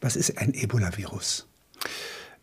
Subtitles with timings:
[0.00, 1.46] Was ist ein Ebola-Virus?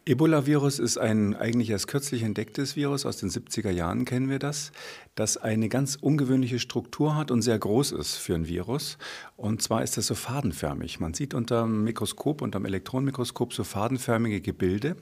[0.05, 4.71] Ebola-Virus ist ein eigentlich erst kürzlich entdecktes Virus, aus den 70er Jahren kennen wir das,
[5.15, 8.97] das eine ganz ungewöhnliche Struktur hat und sehr groß ist für ein Virus.
[9.35, 10.99] Und zwar ist das so fadenförmig.
[10.99, 14.95] Man sieht unter dem Mikroskop, unter dem Elektronenmikroskop so fadenförmige Gebilde.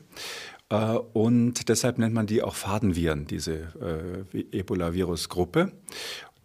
[0.70, 5.72] Äh, und deshalb nennt man die auch Fadenviren, diese äh, Ebola-Virus-Gruppe.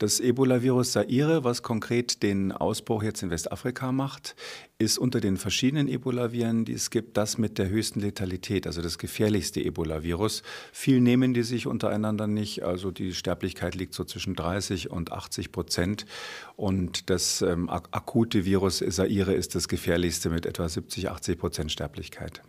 [0.01, 4.35] Das Ebola-Virus Zaire, was konkret den Ausbruch jetzt in Westafrika macht,
[4.79, 8.97] ist unter den verschiedenen Ebola-Viren, die es gibt, das mit der höchsten Letalität, also das
[8.97, 10.43] gefährlichste Ebola-Virus.
[10.73, 15.53] Viel nehmen die sich untereinander nicht, also die Sterblichkeit liegt so zwischen 30 und 80
[15.53, 16.07] Prozent.
[16.57, 22.41] Und das ähm, akute Virus Zaire ist das gefährlichste mit etwa 70, 80 Prozent Sterblichkeit.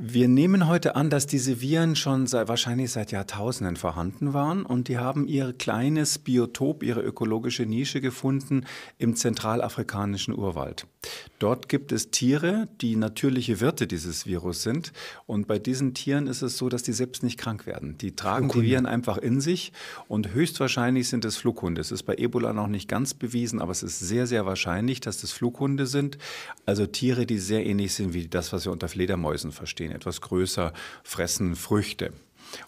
[0.00, 4.86] Wir nehmen heute an, dass diese Viren schon seit, wahrscheinlich seit Jahrtausenden vorhanden waren und
[4.86, 8.64] die haben ihr kleines Biotop, ihre ökologische Nische gefunden
[8.98, 10.86] im zentralafrikanischen Urwald.
[11.38, 14.92] Dort gibt es Tiere, die natürliche Wirte dieses Virus sind.
[15.26, 17.96] Und bei diesen Tieren ist es so, dass die selbst nicht krank werden.
[17.98, 18.66] Die tragen Flughunde.
[18.66, 19.72] die Viren einfach in sich
[20.08, 21.80] und höchstwahrscheinlich sind es Flughunde.
[21.80, 25.20] Es ist bei Ebola noch nicht ganz bewiesen, aber es ist sehr, sehr wahrscheinlich, dass
[25.20, 26.18] das Flughunde sind.
[26.66, 29.92] Also Tiere, die sehr ähnlich sind wie das, was wir unter Fledermäusen verstehen.
[29.92, 30.72] Etwas größer,
[31.04, 32.12] fressen Früchte.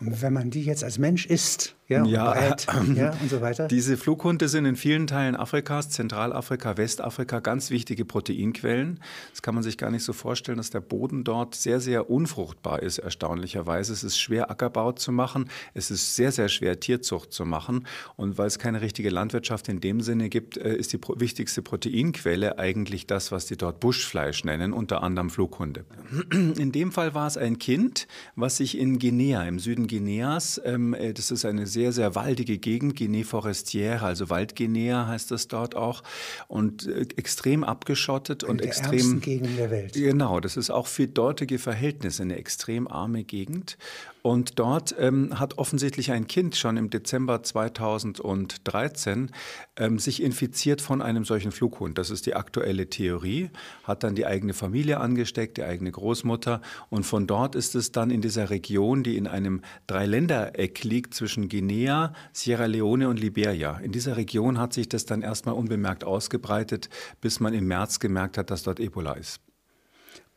[0.00, 3.66] Und wenn man die jetzt als Mensch isst, ja, ja, breit, ja, und so weiter.
[3.66, 9.00] Diese Flughunde sind in vielen Teilen Afrikas, Zentralafrika, Westafrika ganz wichtige Proteinquellen.
[9.32, 12.80] Das kann man sich gar nicht so vorstellen, dass der Boden dort sehr, sehr unfruchtbar
[12.80, 13.92] ist, erstaunlicherweise.
[13.92, 15.50] Es ist schwer, Ackerbau zu machen.
[15.74, 17.88] Es ist sehr, sehr schwer, Tierzucht zu machen.
[18.14, 22.56] Und weil es keine richtige Landwirtschaft in dem Sinne gibt, äh, ist die wichtigste Proteinquelle
[22.60, 25.84] eigentlich das, was die dort Buschfleisch nennen, unter anderem Flughunde.
[26.30, 28.06] In dem Fall war es ein Kind,
[28.36, 32.58] was sich in Guinea, im Süden Guineas, ähm, äh, das ist eine sehr sehr, waldige
[32.58, 36.02] Gegend, Guinea Forestière, also Waldguinea heißt das dort auch,
[36.48, 39.20] und äh, extrem abgeschottet eine und der extrem.
[39.20, 39.92] Gegenden der Welt.
[39.94, 43.76] Genau, das ist auch für dortige Verhältnisse eine extrem arme Gegend.
[44.22, 49.30] Und dort ähm, hat offensichtlich ein Kind schon im Dezember 2013
[49.76, 51.96] ähm, sich infiziert von einem solchen Flughund.
[51.96, 53.50] Das ist die aktuelle Theorie.
[53.84, 56.60] Hat dann die eigene Familie angesteckt, die eigene Großmutter.
[56.90, 61.48] Und von dort ist es dann in dieser Region, die in einem Dreiländereck liegt zwischen
[61.48, 63.78] Guinea, Sierra Leone und Liberia.
[63.78, 68.36] In dieser Region hat sich das dann erstmal unbemerkt ausgebreitet, bis man im März gemerkt
[68.36, 69.40] hat, dass dort Ebola ist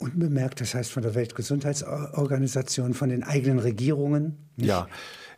[0.04, 4.50] unbemerkt, das heißt von der Weltgesundheitsorganisation, von den eigenen Regierungen?
[4.56, 4.70] Nicht?
[4.70, 4.88] Ja,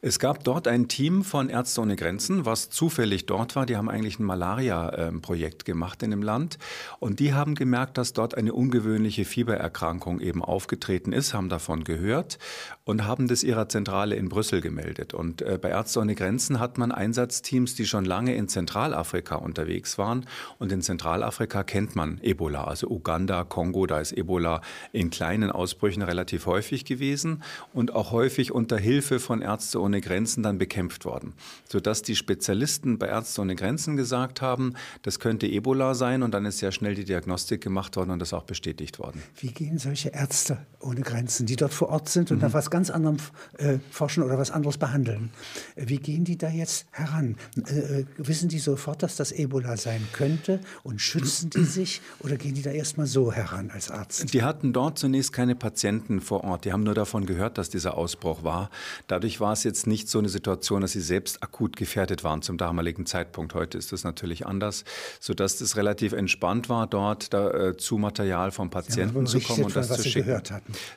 [0.07, 3.66] es gab dort ein Team von Ärzte ohne Grenzen, was zufällig dort war.
[3.66, 6.59] Die haben eigentlich ein Malaria-Projekt gemacht in dem Land.
[6.99, 12.38] Und die haben gemerkt, dass dort eine ungewöhnliche Fiebererkrankung eben aufgetreten ist, haben davon gehört
[12.83, 15.16] und haben das ihrer Zentrale in Brüssel gemeldet.
[15.16, 19.97] Und äh, bei Ärzte ohne Grenzen hat man Einsatzteams, die schon lange in Zentralafrika unterwegs
[19.97, 20.27] waren.
[20.59, 22.66] Und in Zentralafrika kennt man Ebola.
[22.66, 24.61] Also Uganda, Kongo, da ist Ebola
[24.91, 27.41] in kleinen Ausbrüchen relativ häufig gewesen
[27.73, 31.33] und auch häufig unter Hilfe von Ärzte ohne ohne Grenzen dann bekämpft worden,
[31.69, 34.73] sodass die Spezialisten bei Ärzte ohne Grenzen gesagt haben,
[35.03, 38.34] das könnte Ebola sein und dann ist sehr schnell die Diagnostik gemacht worden und das
[38.34, 39.23] auch bestätigt worden.
[39.38, 42.44] Wie gehen solche Ärzte ohne Grenzen, die dort vor Ort sind und mhm.
[42.44, 43.17] nach was ganz anderem
[43.57, 45.29] äh, forschen oder was anderes behandeln,
[45.78, 47.38] wie gehen die da jetzt heran?
[47.55, 52.35] Äh, äh, wissen die sofort, dass das Ebola sein könnte und schützen die sich oder
[52.35, 54.34] gehen die da erstmal so heran als Arzt?
[54.34, 56.66] Die hatten dort zunächst keine Patienten vor Ort.
[56.66, 58.69] Die haben nur davon gehört, dass dieser Ausbruch war.
[59.07, 62.58] Dadurch war es jetzt nicht so eine Situation, dass sie selbst akut gefährdet waren zum
[62.58, 63.53] damaligen Zeitpunkt.
[63.53, 64.86] Heute ist das natürlich anders,
[65.19, 69.75] sodass es relativ entspannt war, dort da, äh, zu Material vom Patienten zu kommen und
[69.75, 70.41] das zu schicken.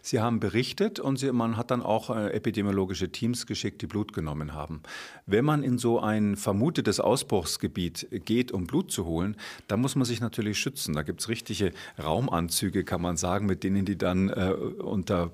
[0.01, 4.13] Sie, haben berichtet und sie, man hat dann auch äh, epidemiologische Teams geschickt, die Blut
[4.13, 4.83] genommen haben.
[5.27, 9.37] Wenn man in so ein vermutetes Ausbruchsgebiet geht, um Blut zu holen,
[9.67, 10.95] da muss man sich natürlich schützen.
[10.95, 11.73] Da gibt es richtige
[12.03, 15.33] Raumanzüge, kann man sagen, mit denen die dann äh, unter,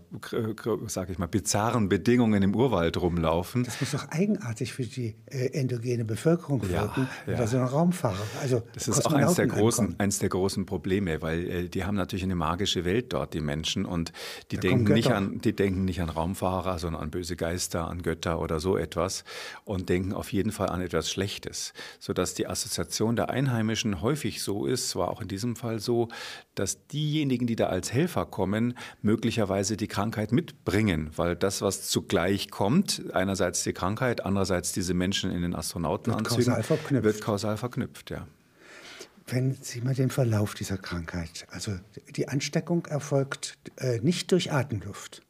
[0.87, 3.65] sage ich mal, bizarren Bedingungen im Urwald rumlaufen laufen.
[3.65, 7.47] Das muss doch eigenartig für die äh, endogene Bevölkerung wirken, ja, ja.
[7.47, 8.27] so ein Raumfahrer.
[8.41, 11.97] Also das ist auch eins der, großen, eins der großen Probleme, weil äh, die haben
[11.97, 14.13] natürlich eine magische Welt dort, die Menschen, und
[14.51, 18.41] die, denken nicht, an, die denken nicht an Raumfahrer, sondern an böse Geister, an Götter
[18.41, 19.25] oder so etwas
[19.65, 24.66] und denken auf jeden Fall an etwas Schlechtes, sodass die Assoziation der Einheimischen häufig so
[24.66, 26.09] ist, war auch in diesem Fall so,
[26.54, 32.51] dass diejenigen, die da als Helfer kommen, möglicherweise die Krankheit mitbringen, weil das, was zugleich
[32.51, 37.04] kommt, einerseits die Krankheit, andererseits diese Menschen in den Astronautenanzügen, wird kausal verknüpft.
[37.04, 38.26] Wird kausal verknüpft, ja.
[39.26, 41.72] Wenn Sie mal den Verlauf dieser Krankheit, also
[42.15, 45.22] die Ansteckung erfolgt äh, nicht durch Atemluft.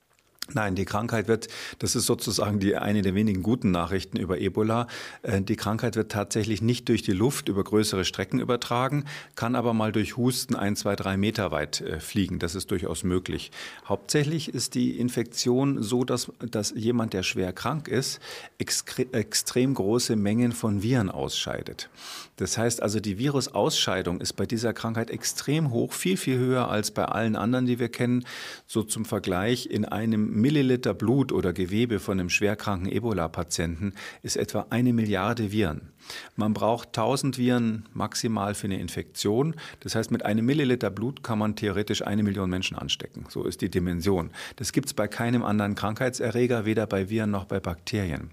[0.52, 1.49] Nein, die Krankheit wird,
[1.79, 4.88] das ist sozusagen die eine der wenigen guten Nachrichten über Ebola.
[5.23, 9.06] Äh, die Krankheit wird tatsächlich nicht durch die Luft über größere Strecken übertragen,
[9.37, 12.38] kann aber mal durch Husten ein, zwei, drei Meter weit äh, fliegen.
[12.38, 13.52] Das ist durchaus möglich.
[13.87, 18.20] Hauptsächlich ist die Infektion so, dass, dass jemand, der schwer krank ist,
[18.58, 21.88] extrem große Mengen von Viren ausscheidet.
[22.37, 26.91] Das heißt also, die Virusausscheidung ist bei dieser Krankheit extrem hoch, viel, viel höher als
[26.91, 28.25] bei allen anderen, die wir kennen.
[28.67, 34.67] So zum Vergleich in einem Milliliter Blut oder Gewebe von einem schwerkranken Ebola-Patienten ist etwa
[34.71, 35.93] eine Milliarde Viren.
[36.37, 39.55] Man braucht 1000 Viren maximal für eine Infektion.
[39.81, 43.27] Das heißt, mit einem Milliliter Blut kann man theoretisch eine Million Menschen anstecken.
[43.29, 44.31] So ist die Dimension.
[44.57, 48.31] Das gibt es bei keinem anderen Krankheitserreger, weder bei Viren noch bei Bakterien.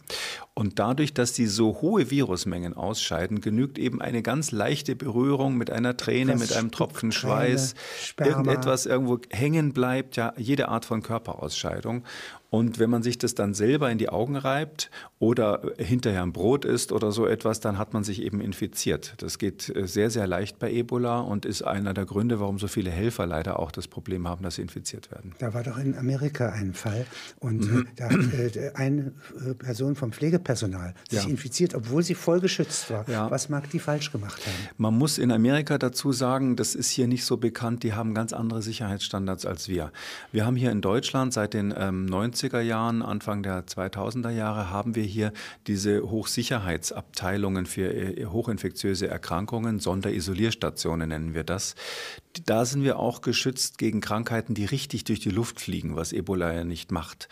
[0.53, 5.71] Und dadurch, dass die so hohe Virusmengen ausscheiden, genügt eben eine ganz leichte Berührung mit
[5.71, 7.75] einer Träne, mit einem Tropfen Schweiß,
[8.17, 12.03] irgendetwas irgendwo hängen bleibt, ja, jede Art von Körperausscheidung.
[12.51, 16.65] Und wenn man sich das dann selber in die Augen reibt oder hinterher ein Brot
[16.65, 19.13] isst oder so etwas, dann hat man sich eben infiziert.
[19.19, 22.67] Das geht äh, sehr, sehr leicht bei Ebola und ist einer der Gründe, warum so
[22.67, 25.33] viele Helfer leider auch das Problem haben, dass sie infiziert werden.
[25.39, 27.05] Da war doch in Amerika ein Fall
[27.39, 27.87] und mhm.
[27.95, 29.13] da hat äh, eine
[29.47, 31.29] äh, Person vom Pflegepersonal sich ja.
[31.29, 33.07] infiziert, obwohl sie voll geschützt war.
[33.07, 33.31] Ja.
[33.31, 34.75] Was mag die falsch gemacht haben?
[34.75, 38.33] Man muss in Amerika dazu sagen, das ist hier nicht so bekannt, die haben ganz
[38.33, 39.93] andere Sicherheitsstandards als wir.
[40.33, 44.69] Wir haben hier in Deutschland seit den ähm, 90 90er Jahren, Anfang der 2000er Jahre
[44.69, 45.31] haben wir hier
[45.67, 51.75] diese Hochsicherheitsabteilungen für äh, hochinfektiöse Erkrankungen, Sonderisolierstationen nennen wir das.
[52.45, 56.53] Da sind wir auch geschützt gegen Krankheiten, die richtig durch die Luft fliegen, was Ebola
[56.53, 57.29] ja nicht macht.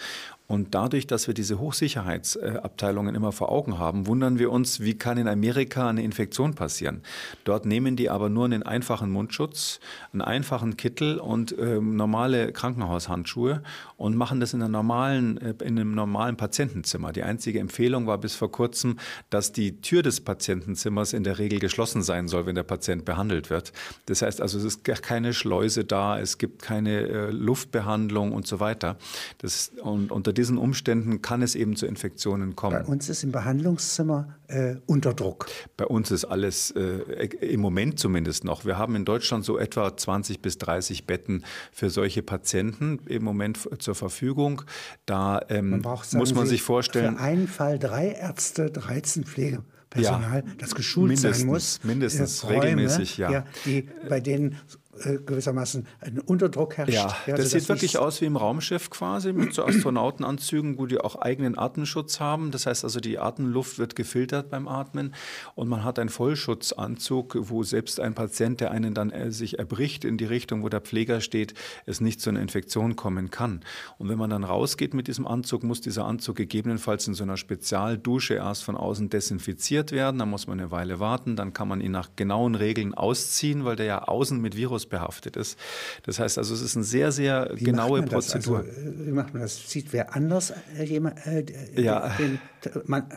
[0.49, 5.19] Und dadurch, dass wir diese Hochsicherheitsabteilungen immer vor Augen haben, wundern wir uns, wie kann
[5.19, 7.03] in Amerika eine Infektion passieren.
[7.43, 9.79] Dort nehmen die aber nur einen einfachen Mundschutz,
[10.11, 13.61] einen einfachen Kittel und äh, normale Krankenhaushandschuhe
[13.95, 17.11] und machen das in, einer normalen, äh, in einem normalen Patientenzimmer.
[17.13, 18.97] Die einzige Empfehlung war bis vor kurzem,
[19.29, 23.51] dass die Tür des Patientenzimmers in der Regel geschlossen sein soll, wenn der Patient behandelt
[23.51, 23.71] wird.
[24.07, 28.59] Das heißt also, es ist keine Schleuse da, es gibt keine äh, Luftbehandlung und so
[28.59, 28.97] weiter.
[29.37, 32.81] Das, und unter diesen Umständen kann es eben zu Infektionen kommen.
[32.81, 35.47] Bei uns ist im Behandlungszimmer äh, unter Druck.
[35.75, 38.63] Bei uns ist alles äh, im Moment zumindest noch.
[38.63, 41.44] Wir haben in Deutschland so etwa 20 bis 30 Betten
[41.74, 44.62] für solche Patienten im Moment zur Verfügung.
[45.06, 47.18] Da ähm, man braucht, muss man Sie, sich vorstellen.
[47.18, 51.83] Für einen Fall drei Ärzte, 13 Pflegepersonal, ja, das geschult sein muss.
[51.83, 53.30] Mindestens, Räume, regelmäßig, ja.
[53.30, 53.45] ja.
[53.65, 54.56] Die, bei denen
[55.05, 56.93] äh, gewissermaßen ein Unterdruck herrscht.
[56.93, 60.99] Ja, ja das sieht wirklich aus wie im Raumschiff quasi mit so Astronautenanzügen, wo die
[60.99, 62.51] auch eigenen Atemschutz haben.
[62.51, 65.13] Das heißt also, die Atemluft wird gefiltert beim Atmen
[65.55, 70.05] und man hat einen Vollschutzanzug, wo selbst ein Patient, der einen dann äh, sich erbricht
[70.05, 71.53] in die Richtung, wo der Pfleger steht,
[71.85, 73.61] es nicht zu einer Infektion kommen kann.
[73.97, 77.37] Und wenn man dann rausgeht mit diesem Anzug, muss dieser Anzug gegebenenfalls in so einer
[77.37, 80.19] Spezialdusche erst von außen desinfiziert werden.
[80.19, 83.75] Dann muss man eine Weile warten, dann kann man ihn nach genauen Regeln ausziehen, weil
[83.75, 85.57] der ja außen mit Virus behaftet ist.
[86.03, 88.59] Das heißt also, es ist eine sehr, sehr wie genaue Prozedur.
[88.59, 88.71] Also,
[89.06, 89.69] wie macht man das?
[89.69, 91.45] Sieht wer anders äh, jemand, äh,
[91.75, 92.09] ja.
[92.18, 92.39] den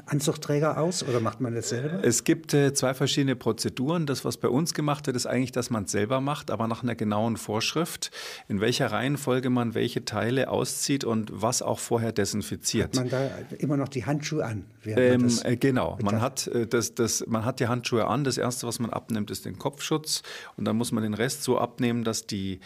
[0.06, 2.04] Anzugträger aus oder macht man das selber?
[2.04, 4.06] Es gibt äh, zwei verschiedene Prozeduren.
[4.06, 6.82] Das, was bei uns gemacht wird, ist eigentlich, dass man es selber macht, aber nach
[6.82, 8.10] einer genauen Vorschrift,
[8.48, 12.96] in welcher Reihenfolge man welche Teile auszieht und was auch vorher desinfiziert.
[12.96, 14.64] Hat man da immer noch die Handschuhe an?
[14.84, 18.24] Ähm, äh, genau, man hat, äh, das, das, man hat die Handschuhe an.
[18.24, 20.22] Das Erste, was man abnimmt, ist den Kopfschutz
[20.56, 22.60] und dann muss man den Rest so abnehmen, dass die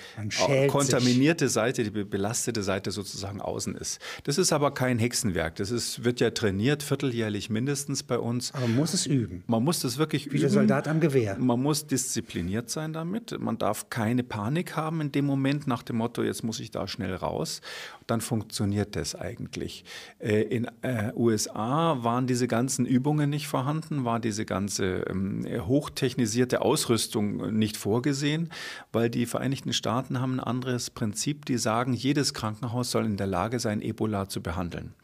[0.69, 1.55] kontaminierte sich.
[1.55, 4.01] Seite, die belastete Seite sozusagen außen ist.
[4.25, 5.57] Das ist aber kein Hexenwerk.
[5.57, 8.53] Das ist, wird ja trainiert, vierteljährlich mindestens bei uns.
[8.53, 9.45] Aber man muss es üben.
[9.47, 10.39] Man muss das wirklich Wie üben.
[10.39, 11.37] Wie der Soldat am Gewehr.
[11.39, 13.39] Man muss diszipliniert sein damit.
[13.39, 16.89] Man darf keine Panik haben in dem Moment nach dem Motto, jetzt muss ich da
[16.89, 17.61] schnell raus.
[18.07, 19.85] Dann funktioniert das eigentlich.
[20.19, 26.63] Äh, in äh, USA waren diese ganzen Übungen nicht vorhanden, war diese ganze ähm, hochtechnisierte
[26.63, 28.51] Ausrüstung nicht vorgesehen,
[28.93, 31.45] weil die Vereinigten Staaten haben ein anderes Prinzip.
[31.47, 34.95] Die sagen, jedes Krankenhaus soll in der Lage sein, Ebola zu behandeln.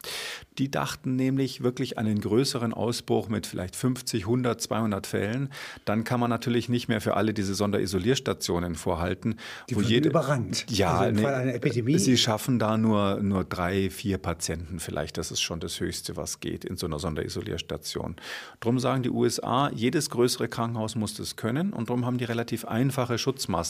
[0.58, 5.50] Die dachten nämlich wirklich an einen größeren Ausbruch mit vielleicht 50, 100, 200 Fällen.
[5.84, 9.36] Dann kann man natürlich nicht mehr für alle diese Sonderisolierstationen vorhalten.
[9.70, 10.66] Die wo jede, überrannt.
[10.68, 11.98] Ja, also im Fall einer Epidemie.
[11.98, 15.18] Sie schaffen da nur, nur drei, vier Patienten vielleicht.
[15.18, 18.16] Das ist schon das Höchste, was geht in so einer Sonderisolierstation.
[18.60, 22.64] Drum sagen die USA, jedes größere Krankenhaus muss das können und darum haben die relativ
[22.64, 23.61] einfache Schutzmaßnahmen.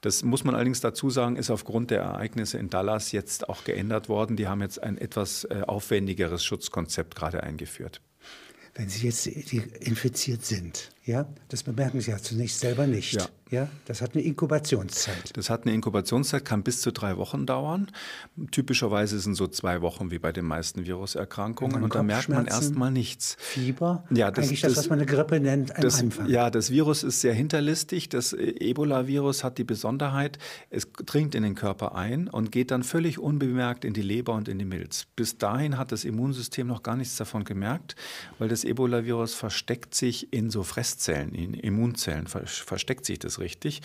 [0.00, 4.08] Das muss man allerdings dazu sagen, ist aufgrund der Ereignisse in Dallas jetzt auch geändert
[4.08, 4.36] worden.
[4.36, 8.00] Die haben jetzt ein etwas äh, aufwendigeres Schutzkonzept gerade eingeführt.
[8.74, 13.14] Wenn Sie jetzt infiziert sind, ja, das bemerken Sie ja zunächst selber nicht.
[13.14, 13.28] Ja.
[13.50, 15.34] Ja, das hat eine Inkubationszeit.
[15.34, 17.90] Das hat eine Inkubationszeit, kann bis zu drei Wochen dauern.
[18.50, 21.82] Typischerweise sind so zwei Wochen wie bei den meisten Viruserkrankungen.
[21.82, 23.36] Und da merkt man erstmal nichts.
[23.38, 24.04] Fieber?
[24.10, 26.28] Ja, das, Eigentlich das, das, was man eine Grippe nennt am das, Anfang.
[26.28, 28.10] Ja, das Virus ist sehr hinterlistig.
[28.10, 30.38] Das Ebola-Virus hat die Besonderheit,
[30.68, 34.48] es dringt in den Körper ein und geht dann völlig unbemerkt in die Leber und
[34.48, 35.06] in die Milz.
[35.16, 37.96] Bis dahin hat das Immunsystem noch gar nichts davon gemerkt,
[38.38, 40.64] weil das Ebola-Virus versteckt sich in so
[40.98, 43.82] Fresszellen, in Immunzellen, versteckt sich das richtig.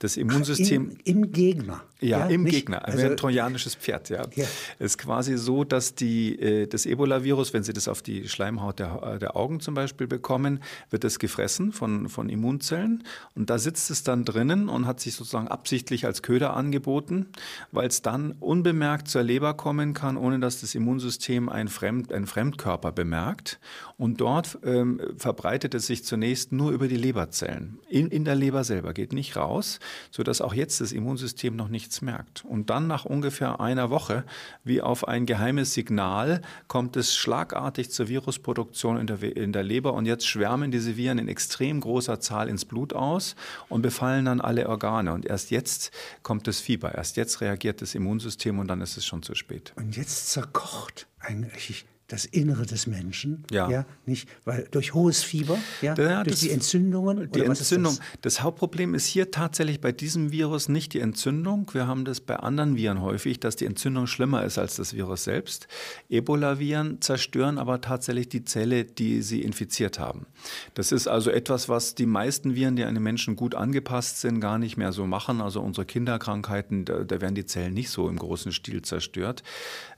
[0.00, 0.90] Das Immunsystem.
[0.92, 1.84] Ach, im, Im, Gegner.
[2.00, 2.84] Ja, ja im nicht, Gegner.
[2.84, 4.26] Also, ein trojanisches Pferd, ja.
[4.34, 4.44] ja.
[4.78, 8.80] Es ist quasi so, dass die, äh, das Ebola-Virus, wenn Sie das auf die Schleimhaut
[8.80, 13.04] der, der Augen zum Beispiel bekommen, wird es gefressen von, von Immunzellen.
[13.36, 17.28] Und da sitzt es dann drinnen und hat sich sozusagen absichtlich als Köder angeboten,
[17.70, 22.26] weil es dann unbemerkt zur Leber kommen kann, ohne dass das Immunsystem ein, Fremd, ein
[22.26, 23.60] Fremdkörper bemerkt.
[23.96, 27.78] Und dort ähm, verbreitet es sich zunächst nur über die Leberzellen.
[27.88, 29.78] In, in der Leber selber geht nicht raus,
[30.10, 32.44] sodass auch jetzt das Immunsystem noch nichts merkt.
[32.44, 34.24] Und dann nach ungefähr einer Woche,
[34.64, 39.94] wie auf ein geheimes Signal, kommt es schlagartig zur Virusproduktion in der, in der Leber.
[39.94, 43.36] Und jetzt schwärmen diese Viren in extrem großer Zahl ins Blut aus
[43.68, 45.12] und befallen dann alle Organe.
[45.12, 45.90] Und erst jetzt
[46.22, 46.94] kommt das Fieber.
[46.94, 49.72] Erst jetzt reagiert das Immunsystem und dann ist es schon zu spät.
[49.76, 53.68] Und jetzt zerkocht eigentlich das Innere des Menschen, ja.
[53.68, 57.32] ja, nicht, weil durch hohes Fieber, ja, ja durch das, die Entzündungen.
[57.32, 57.96] Die Entzündung.
[57.96, 58.36] Das?
[58.36, 58.42] das?
[58.42, 61.68] Hauptproblem ist hier tatsächlich bei diesem Virus nicht die Entzündung.
[61.72, 65.24] Wir haben das bei anderen Viren häufig, dass die Entzündung schlimmer ist als das Virus
[65.24, 65.66] selbst.
[66.08, 70.26] Ebola-Viren zerstören aber tatsächlich die Zelle, die sie infiziert haben.
[70.74, 74.40] Das ist also etwas, was die meisten Viren, die an den Menschen gut angepasst sind,
[74.40, 75.40] gar nicht mehr so machen.
[75.40, 79.42] Also unsere Kinderkrankheiten, da, da werden die Zellen nicht so im großen Stil zerstört.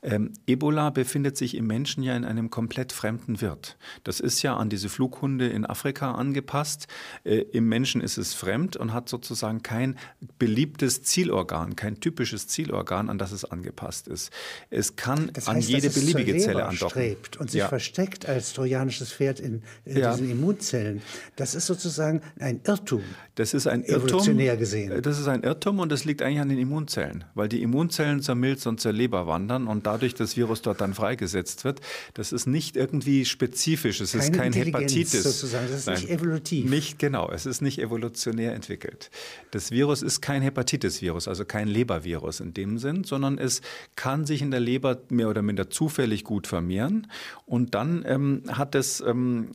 [0.02, 3.76] Ähm, Ebola befindet sich im Menschen Menschen ja in einem komplett fremden Wirt.
[4.04, 6.86] Das ist ja an diese Flughunde in Afrika angepasst.
[7.24, 9.98] Äh, Im Menschen ist es fremd und hat sozusagen kein
[10.38, 14.30] beliebtes Zielorgan, kein typisches Zielorgan, an das es angepasst ist.
[14.70, 16.90] Es kann das heißt, an jede beliebige Zelle andocken.
[16.90, 17.68] Strebt und sich ja.
[17.68, 20.12] versteckt als trojanisches Pferd in, in ja.
[20.12, 21.02] diesen Immunzellen.
[21.36, 23.02] Das ist sozusagen ein Irrtum.
[23.34, 24.08] Das ist ein Irrtum.
[24.08, 25.02] Evolutionär gesehen.
[25.02, 28.34] Das ist ein Irrtum und das liegt eigentlich an den Immunzellen, weil die Immunzellen zur
[28.34, 31.80] Milz und zur Leber wandern und dadurch das Virus dort dann freigesetzt wird.
[32.14, 35.22] Das ist nicht irgendwie spezifisch, es Keine ist kein Hepatitis.
[35.22, 35.66] Sozusagen.
[35.68, 36.68] Das ist Nein, nicht evolutiv.
[36.68, 39.10] Nicht genau, es ist nicht evolutionär entwickelt.
[39.50, 43.62] Das Virus ist kein Hepatitis-Virus, also kein Lebervirus in dem Sinn, sondern es
[43.96, 47.06] kann sich in der Leber mehr oder minder zufällig gut vermehren.
[47.46, 49.50] Und dann ähm, hat es, ähm,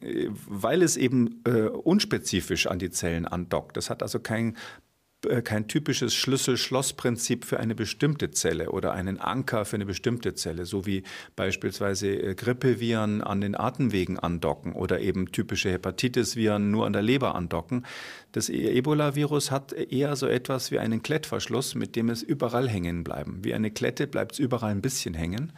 [0.48, 4.58] weil es eben äh, unspezifisch an die Zellen andockt, das hat also kein äh,
[5.44, 10.86] kein typisches Schlüssel-Schloss-Prinzip für eine bestimmte Zelle oder einen Anker für eine bestimmte Zelle, so
[10.86, 11.04] wie
[11.36, 17.36] beispielsweise äh, Grippeviren an den Atemwegen andocken oder eben typische Hepatitis-Viren nur an der Leber
[17.36, 17.86] andocken.
[18.32, 23.04] Das e- Ebola-Virus hat eher so etwas wie einen Klettverschluss, mit dem es überall hängen
[23.04, 23.40] bleiben.
[23.44, 25.54] Wie eine Klette bleibt es überall ein bisschen hängen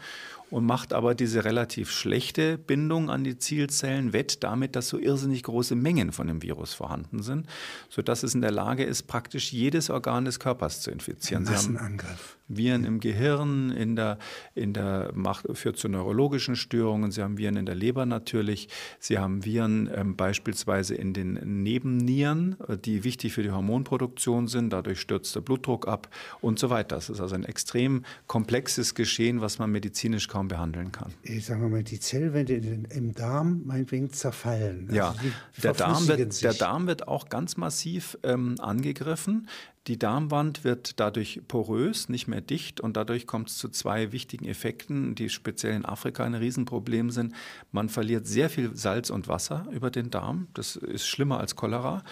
[0.56, 5.44] und macht aber diese relativ schlechte Bindung an die Zielzellen wett damit, dass so irrsinnig
[5.44, 7.46] große Mengen von dem Virus vorhanden sind,
[7.90, 11.46] sodass es in der Lage ist, praktisch jedes Organ des Körpers zu infizieren.
[11.46, 12.38] Ein Massenangriff.
[12.48, 14.18] Viren im Gehirn, in der,
[14.54, 17.12] in der macht, führt zu neurologischen Störungen.
[17.12, 18.70] Sie haben Viren in der Leber natürlich.
[19.00, 24.72] Sie haben Viren ähm, beispielsweise in den Nebennieren, äh, die wichtig für die Hormonproduktion sind.
[24.72, 26.10] Dadurch stürzt der Blutdruck ab
[26.42, 26.96] und so weiter.
[26.96, 31.14] Das ist also ein extrem komplexes Geschehen, was man medizinisch kaum behandeln kann.
[31.24, 34.86] Ich sage mal, die Zellwände im Darm meinetwegen zerfallen.
[34.90, 35.16] Also ja,
[35.64, 39.48] der Darm, wird, der Darm wird auch ganz massiv ähm, angegriffen.
[39.88, 44.46] Die Darmwand wird dadurch porös, nicht mehr dicht und dadurch kommt es zu zwei wichtigen
[44.46, 47.36] Effekten, die speziell in Afrika ein Riesenproblem sind.
[47.72, 50.48] Man verliert sehr viel Salz und Wasser über den Darm.
[50.56, 52.04] Das ist schlimmer als Cholera.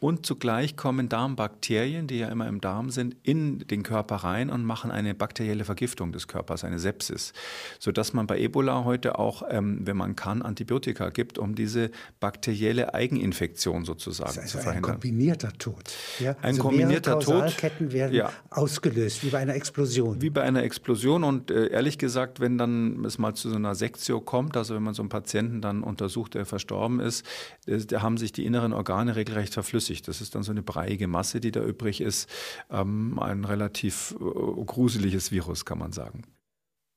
[0.00, 4.64] Und zugleich kommen Darmbakterien, die ja immer im Darm sind, in den Körper rein und
[4.64, 7.34] machen eine bakterielle Vergiftung des Körpers, eine Sepsis.
[7.78, 12.94] Sodass man bei Ebola heute auch, ähm, wenn man kann, Antibiotika gibt, um diese bakterielle
[12.94, 14.92] Eigeninfektion sozusagen das heißt zu verhindern.
[14.92, 15.92] Ein kombinierter Tod.
[16.18, 16.30] Ja?
[16.30, 17.58] Ein also kombinierter Tod.
[17.58, 18.32] Ketten werden ja.
[18.48, 20.22] ausgelöst, wie bei einer Explosion.
[20.22, 21.24] Wie bei einer Explosion.
[21.24, 24.82] Und äh, ehrlich gesagt, wenn dann es mal zu so einer Sektio kommt, also wenn
[24.82, 27.26] man so einen Patienten dann untersucht, der verstorben ist,
[27.66, 30.02] äh, da haben sich die inneren Organe regelrecht verflüssigt flüssig.
[30.02, 32.28] Das ist dann so eine breiige Masse, die da übrig ist.
[32.70, 36.22] Ähm, ein relativ äh, gruseliges Virus, kann man sagen.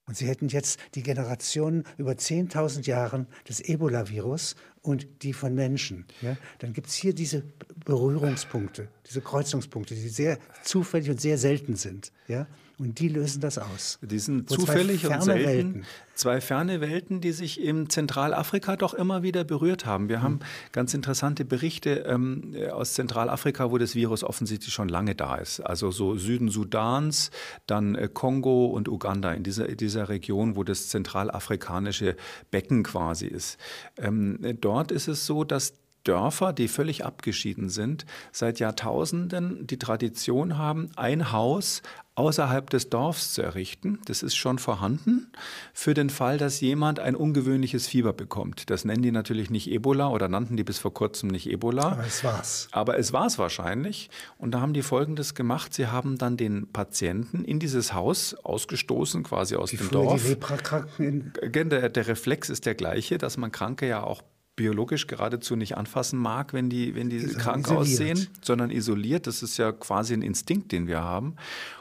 [0.06, 6.06] Und Sie hätten jetzt die Generation über 10.000 Jahren des Ebola-Virus und die von Menschen,
[6.22, 7.44] ja, dann gibt es hier diese
[7.86, 12.12] Berührungspunkte, diese Kreuzungspunkte, die sehr zufällig und sehr selten sind.
[12.28, 12.48] Ja?
[12.80, 14.00] Und die lösen das aus.
[14.02, 15.46] Die sind Wo zufällig und selten.
[15.46, 15.86] Welten.
[16.16, 20.10] Zwei ferne Welten, die sich in Zentralafrika doch immer wieder berührt haben.
[20.10, 20.24] Wir mhm.
[20.24, 20.40] haben
[20.72, 25.60] ganz interessante Berichte ähm, aus Zentralafrika, wo das Virus offensichtlich schon lange da ist.
[25.60, 27.30] Also so Süden Sudans,
[27.68, 32.16] dann äh, Kongo und Uganda, in dieser, dieser Region, wo das zentralafrikanische
[32.50, 33.58] Becken quasi ist.
[33.98, 40.58] Ähm, dort ist es so, dass Dörfer, die völlig abgeschieden sind, seit Jahrtausenden die Tradition
[40.58, 41.82] haben, ein Haus
[42.16, 44.00] außerhalb des Dorfs zu errichten.
[44.06, 45.32] Das ist schon vorhanden
[45.74, 48.70] für den Fall, dass jemand ein ungewöhnliches Fieber bekommt.
[48.70, 51.94] Das nennen die natürlich nicht Ebola oder nannten die bis vor kurzem nicht Ebola.
[51.94, 52.68] Aber es war's.
[52.72, 54.10] Aber es war's wahrscheinlich.
[54.38, 55.74] Und da haben die Folgendes gemacht.
[55.74, 60.22] Sie haben dann den Patienten in dieses Haus ausgestoßen, quasi aus Wie dem Dorf.
[60.22, 64.22] Die Leprakranken der, der Reflex ist der gleiche, dass man Kranke ja auch
[64.56, 67.82] biologisch geradezu nicht anfassen mag, wenn die, wenn die krank isoliert.
[67.82, 69.28] aussehen, sondern isoliert.
[69.28, 71.36] Das ist ja quasi ein Instinkt, den wir haben.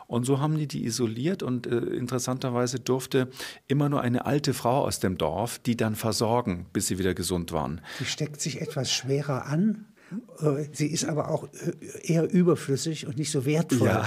[0.07, 3.31] Und so haben die die isoliert und äh, interessanterweise durfte
[3.67, 7.53] immer nur eine alte Frau aus dem Dorf die dann versorgen, bis sie wieder gesund
[7.53, 7.81] waren.
[8.01, 9.87] Die steckt sich etwas schwerer an
[10.73, 13.89] sie ist aber auch äh, eher überflüssig und nicht so wertvoll.
[13.89, 14.07] Ja,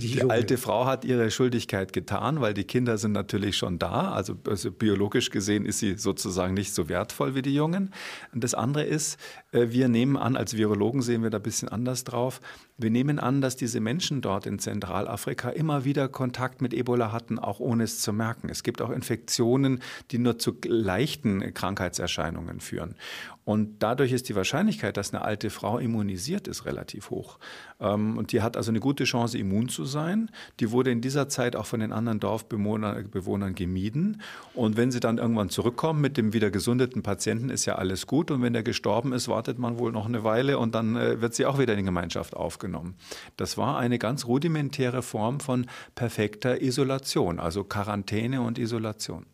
[0.00, 4.12] die, die alte Frau hat ihre Schuldigkeit getan, weil die Kinder sind natürlich schon da.
[4.12, 7.92] Also, also, biologisch gesehen ist sie sozusagen nicht so wertvoll wie die Jungen.
[8.32, 11.68] Und das andere ist, äh, wir nehmen an, als Virologen sehen wir da ein bisschen
[11.68, 12.40] anders drauf,
[12.76, 17.38] wir nehmen an, dass diese Menschen dort in Zentralafrika immer wieder Kontakt mit Ebola hatten,
[17.38, 18.48] auch ohne es zu merken.
[18.50, 19.80] Es gibt auch Infektionen,
[20.10, 22.96] die nur zu leichten Krankheitserscheinungen führen.
[23.44, 27.38] Und dadurch ist die Wahrscheinlichkeit, dass eine alte Frau immunisiert ist, relativ hoch.
[27.78, 30.30] Ähm, und die hat also eine gute Chance, immun zu sein.
[30.60, 34.22] Die wurde in dieser Zeit auch von den anderen Dorfbewohnern gemieden.
[34.54, 38.30] Und wenn sie dann irgendwann zurückkommen mit dem wieder gesundeten Patienten, ist ja alles gut.
[38.30, 41.34] Und wenn der gestorben ist, wartet man wohl noch eine Weile und dann äh, wird
[41.34, 42.94] sie auch wieder in die Gemeinschaft aufgenommen.
[43.36, 49.26] Das war eine ganz rudimentäre Form von perfekter Isolation, also Quarantäne und Isolation.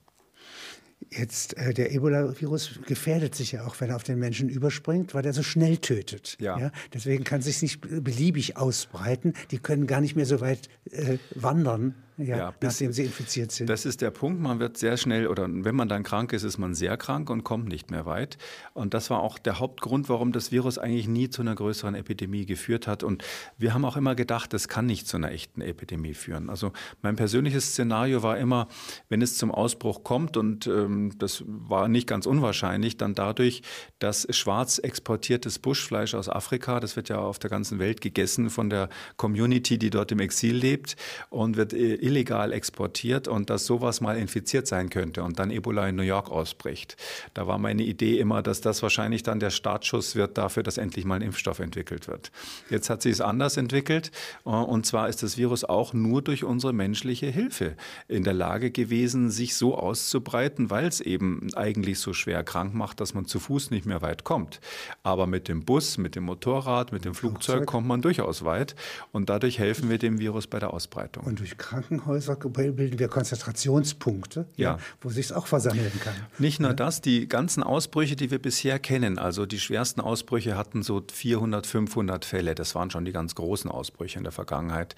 [1.11, 5.25] Jetzt, äh, der Ebola-Virus gefährdet sich ja auch, wenn er auf den Menschen überspringt, weil
[5.25, 6.37] er so schnell tötet.
[6.41, 6.59] Ja.
[6.59, 6.73] ja?
[6.93, 9.35] Deswegen kann es sich nicht beliebig ausbreiten.
[9.53, 13.69] Die können gar nicht mehr so weit äh, wandern ja, ja nachdem sie infiziert sind.
[13.69, 14.41] Das ist der Punkt.
[14.41, 17.45] Man wird sehr schnell, oder wenn man dann krank ist, ist man sehr krank und
[17.45, 18.39] kommt nicht mehr weit.
[18.75, 22.47] Und das war auch der Hauptgrund, warum das Virus eigentlich nie zu einer größeren Epidemie
[22.47, 23.03] geführt hat.
[23.03, 23.25] Und
[23.59, 26.51] wir haben auch immer gedacht, das kann nicht zu einer echten Epidemie führen.
[26.51, 26.73] Also
[27.03, 28.69] mein persönliches Szenario war immer,
[29.09, 33.63] wenn es zum Ausbruch kommt, und ähm, das war nicht ganz unwahrscheinlich, dann dadurch,
[33.99, 38.71] dass schwarz exportiertes Buschfleisch aus Afrika, das wird ja auf der ganzen Welt gegessen von
[38.71, 40.97] der Community, die dort im Exil lebt
[41.29, 45.89] und wird äh, illegal exportiert und dass sowas mal infiziert sein könnte und dann Ebola
[45.89, 46.97] in New York ausbricht.
[47.35, 51.05] Da war meine Idee immer, dass das wahrscheinlich dann der Startschuss wird dafür, dass endlich
[51.05, 52.33] mal ein Impfstoff entwickelt wird.
[52.69, 54.11] Jetzt hat sich es anders entwickelt
[54.45, 57.77] äh, und zwar ist das Virus auch nur durch unsere menschliche Hilfe
[58.09, 63.01] in der Lage gewesen, sich so auszubreiten, weil es eben eigentlich so schwer krank macht,
[63.01, 64.61] dass man zu Fuß nicht mehr weit kommt.
[65.05, 68.75] Aber mit dem Bus, mit dem Motorrad, mit dem Flugzeug kommt man durchaus weit
[69.13, 71.25] und dadurch helfen wir dem Virus bei der Ausbreitung.
[71.25, 74.73] Und durch Krankenhäuser Krankenhäuser bilden wir Konzentrationspunkte, ja.
[74.73, 76.15] ja wo sich es auch versammeln kann.
[76.39, 80.83] Nicht nur das, die ganzen Ausbrüche, die wir bisher kennen, also die schwersten Ausbrüche hatten
[80.83, 82.55] so 400, 500 Fälle.
[82.55, 84.95] Das waren schon die ganz großen Ausbrüche in der Vergangenheit.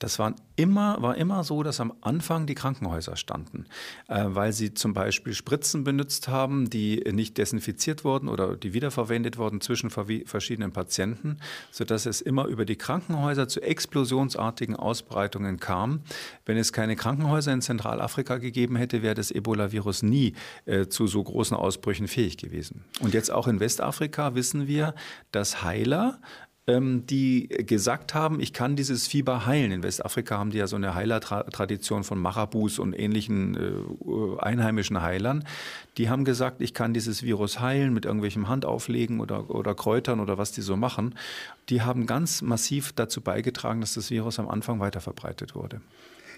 [0.00, 3.66] Das waren immer, war immer so, dass am Anfang die Krankenhäuser standen,
[4.08, 9.38] äh, weil sie zum Beispiel Spritzen benutzt haben, die nicht desinfiziert wurden oder die wiederverwendet
[9.38, 11.38] wurden zwischen verschiedenen Patienten,
[11.70, 16.00] sodass es immer über die Krankenhäuser zu explosionsartigen Ausbreitungen kam.
[16.46, 20.34] Wenn es keine Krankenhäuser in Zentralafrika gegeben hätte, wäre das Ebola-Virus nie
[20.66, 22.84] äh, zu so großen Ausbrüchen fähig gewesen.
[23.00, 24.94] Und jetzt auch in Westafrika wissen wir,
[25.32, 26.20] dass Heiler
[26.66, 29.70] ähm, die gesagt haben, ich kann dieses Fieber heilen.
[29.70, 35.44] In Westafrika haben die ja so eine Heilertradition von Marabus und ähnlichen äh, einheimischen Heilern.
[35.98, 40.38] Die haben gesagt, ich kann dieses Virus heilen mit irgendwelchem Handauflegen oder, oder Kräutern oder
[40.38, 41.14] was die so machen.
[41.68, 45.80] Die haben ganz massiv dazu beigetragen, dass das Virus am Anfang weiter verbreitet wurde.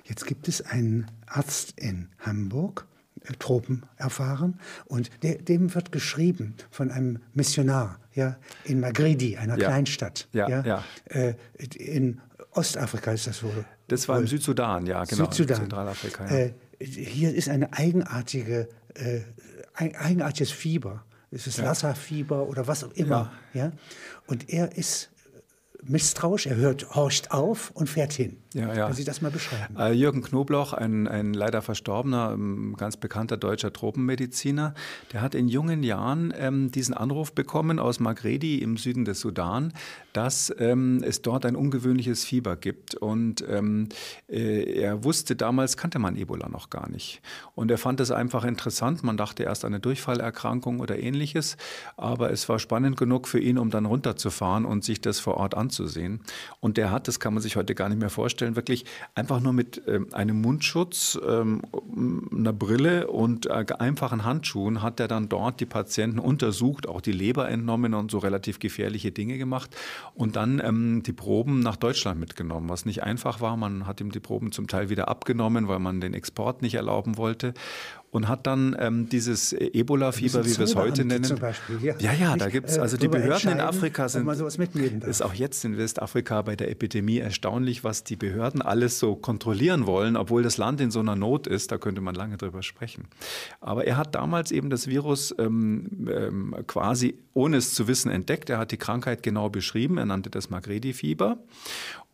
[0.08, 2.86] Jetzt gibt es einen Arzt in Hamburg,
[3.24, 4.60] äh, Tropen erfahren.
[4.86, 9.68] Und der, dem wird geschrieben von einem Missionar ja, in Magredi, einer ja.
[9.68, 10.28] Kleinstadt.
[10.32, 10.84] Ja, ja, ja.
[11.06, 11.34] Äh,
[11.76, 12.20] in
[12.52, 13.64] Ostafrika ist das wohl.
[13.88, 15.24] Das war im Südsudan, ja, genau.
[15.24, 15.58] Südsudan.
[15.58, 16.26] Zentralafrika.
[16.26, 19.20] Äh, hier ist eine eigenartige, äh,
[19.74, 21.04] ein eigenartiges Fieber.
[21.30, 21.58] Es ist.
[21.58, 23.32] Lassa-Fieber oder was auch immer.
[23.52, 23.72] Ja.
[24.26, 25.10] Und er ist
[25.88, 28.36] misstrauisch, er hört, horcht auf und fährt hin.
[28.54, 28.84] Ja, ja.
[28.84, 29.76] Können Sie das mal beschreiben?
[29.76, 34.74] Äh, Jürgen Knobloch, ein, ein leider verstorbener, ähm, ganz bekannter deutscher Tropenmediziner,
[35.12, 39.72] der hat in jungen Jahren ähm, diesen Anruf bekommen aus Magredi im Süden des Sudan,
[40.14, 42.94] dass ähm, es dort ein ungewöhnliches Fieber gibt.
[42.94, 43.90] Und ähm,
[44.28, 47.20] äh, er wusste, damals kannte man Ebola noch gar nicht.
[47.54, 49.04] Und er fand es einfach interessant.
[49.04, 51.58] Man dachte erst an eine Durchfallerkrankung oder ähnliches.
[51.98, 55.54] Aber es war spannend genug für ihn, um dann runterzufahren und sich das vor Ort
[55.54, 55.75] anzusehen.
[56.60, 58.84] Und der hat, das kann man sich heute gar nicht mehr vorstellen, wirklich
[59.14, 61.62] einfach nur mit ähm, einem Mundschutz, ähm,
[62.32, 67.12] einer Brille und äh, einfachen Handschuhen hat er dann dort die Patienten untersucht, auch die
[67.12, 69.76] Leber entnommen und so relativ gefährliche Dinge gemacht
[70.14, 73.56] und dann ähm, die Proben nach Deutschland mitgenommen, was nicht einfach war.
[73.56, 77.16] Man hat ihm die Proben zum Teil wieder abgenommen, weil man den Export nicht erlauben
[77.16, 77.54] wollte
[78.10, 81.24] und hat dann ähm, dieses Ebola-Fieber, wie wir es heute nennen.
[81.24, 81.94] Zum Beispiel, ja.
[81.98, 85.64] ja, ja, da gibt es, also die Behörden in Afrika sind, sowas ist auch jetzt
[85.64, 90.56] in Westafrika bei der Epidemie erstaunlich, was die Behörden alles so kontrollieren wollen, obwohl das
[90.56, 93.08] Land in so einer Not ist, da könnte man lange drüber sprechen.
[93.60, 98.48] Aber er hat damals eben das Virus ähm, ähm, quasi ohne es zu wissen entdeckt.
[98.50, 101.38] Er hat die Krankheit genau beschrieben, er nannte das Magredi-Fieber.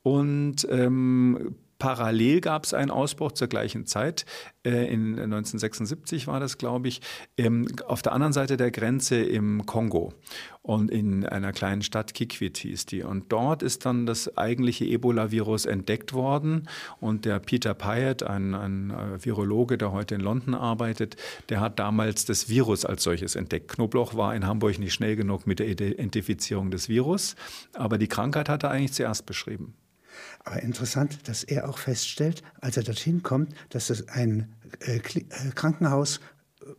[0.03, 4.25] Und ähm, Parallel gab es einen Ausbruch zur gleichen Zeit,
[4.65, 7.01] äh, in 1976 war das, glaube ich,
[7.37, 10.15] ähm, auf der anderen Seite der Grenze im Kongo
[10.63, 13.03] und in einer kleinen Stadt Kikwit hieß die.
[13.03, 16.69] Und dort ist dann das eigentliche Ebola-Virus entdeckt worden
[17.01, 21.17] und der Peter Pyatt, ein, ein äh, Virologe, der heute in London arbeitet,
[21.49, 23.67] der hat damals das Virus als solches entdeckt.
[23.73, 27.35] Knobloch war in Hamburg nicht schnell genug mit der Identifizierung des Virus,
[27.75, 29.75] aber die Krankheit hat er eigentlich zuerst beschrieben.
[30.45, 35.51] Aber interessant, dass er auch feststellt, als er dorthin kommt, dass es ein äh, äh
[35.55, 36.21] Krankenhaus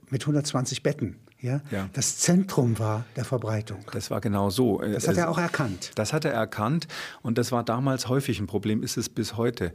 [0.10, 3.84] mit 120 Betten ja, ja, das Zentrum war der Verbreitung.
[3.92, 4.78] Das war genau so.
[4.80, 5.92] Das hat er auch erkannt.
[5.96, 6.88] Das hat er erkannt
[7.22, 9.74] und das war damals häufig ein Problem, ist es bis heute.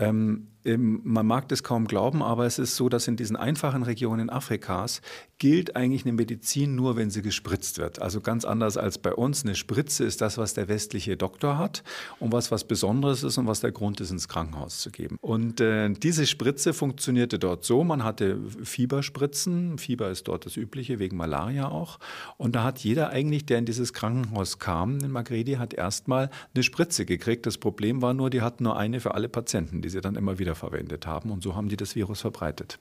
[0.00, 4.28] Ähm, man mag das kaum glauben, aber es ist so, dass in diesen einfachen Regionen
[4.28, 5.00] Afrikas
[5.38, 8.02] gilt eigentlich eine Medizin nur, wenn sie gespritzt wird.
[8.02, 9.42] Also ganz anders als bei uns.
[9.42, 11.82] Eine Spritze ist das, was der westliche Doktor hat
[12.18, 15.16] und was was Besonderes ist und was der Grund ist, ins Krankenhaus zu geben.
[15.22, 17.82] Und äh, diese Spritze funktionierte dort so.
[17.82, 19.78] Man hatte Fieberspritzen.
[19.78, 21.98] Fieber ist dort das Übliche, wegen Malaria auch.
[22.36, 26.62] Und da hat jeder eigentlich, der in dieses Krankenhaus kam, in Magredi, hat erstmal eine
[26.62, 27.46] Spritze gekriegt.
[27.46, 30.38] Das Problem war nur, die hatten nur eine für alle Patienten, die sie dann immer
[30.38, 31.30] wieder verwendet haben.
[31.30, 32.78] Und so haben die das Virus verbreitet.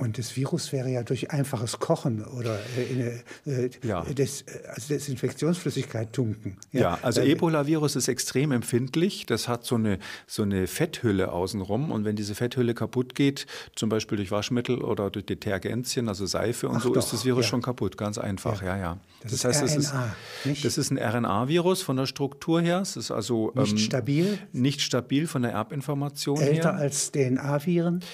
[0.00, 4.02] Und das Virus wäre ja durch einfaches Kochen oder äh, äh, ja.
[4.04, 6.56] des, also Desinfektionsflüssigkeit tunken.
[6.70, 9.26] Ja, ja also äh, Ebola-Virus ist extrem empfindlich.
[9.26, 11.90] Das hat so eine, so eine Fetthülle außenrum.
[11.90, 16.68] Und wenn diese Fetthülle kaputt geht, zum Beispiel durch Waschmittel oder durch Detergenzien, also Seife
[16.68, 17.50] und Ach so, doch, ist das Virus ja.
[17.50, 17.98] schon kaputt.
[17.98, 18.98] Ganz einfach, ja, ja.
[19.24, 22.78] Das, das heißt, ist RNA, das ist, das ist ein RNA-Virus von der Struktur her.
[22.82, 24.38] Es ist also nicht ähm, stabil.
[24.52, 26.54] Nicht stabil von der Erbinformation Älter her.
[26.54, 28.04] Älter als DNA-Viren.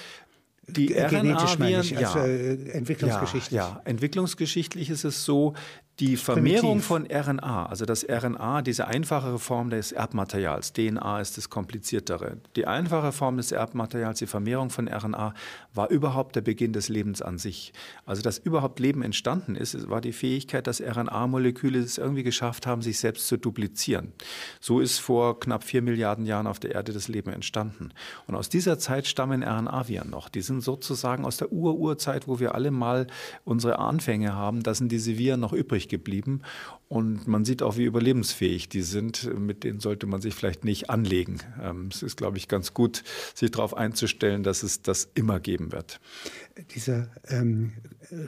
[0.67, 3.51] Die RNA-Viren, ja, also, äh, entwicklungsgeschichtlich.
[3.51, 5.53] Ja, ja, entwicklungsgeschichtlich ist es so,
[5.99, 6.85] die Vermehrung Primitiv.
[6.85, 12.37] von RNA, also das RNA, diese einfachere Form des Erbmaterials, DNA ist das kompliziertere.
[12.57, 15.33] Die einfache Form des Erbmaterials, die Vermehrung von RNA,
[15.75, 17.73] war überhaupt der Beginn des Lebens an sich.
[18.05, 22.81] Also dass überhaupt Leben entstanden ist, war die Fähigkeit, dass RNA-Moleküle es irgendwie geschafft haben,
[22.81, 24.13] sich selbst zu duplizieren.
[24.59, 27.89] So ist vor knapp vier Milliarden Jahren auf der Erde das Leben entstanden.
[28.27, 30.29] Und aus dieser Zeit stammen RNA-Viren noch.
[30.29, 33.07] Die sind sozusagen aus der Ur-Urzeit, wo wir alle mal
[33.43, 36.41] unsere Anfänge haben, da sind diese Viren noch übrig geblieben.
[36.87, 39.33] Und man sieht auch, wie überlebensfähig die sind.
[39.39, 41.39] Mit denen sollte man sich vielleicht nicht anlegen.
[41.61, 45.64] Ähm, es ist, glaube ich, ganz gut, sich darauf einzustellen, dass es das immer geben
[45.71, 45.99] wird.
[46.71, 47.73] Dieser ähm,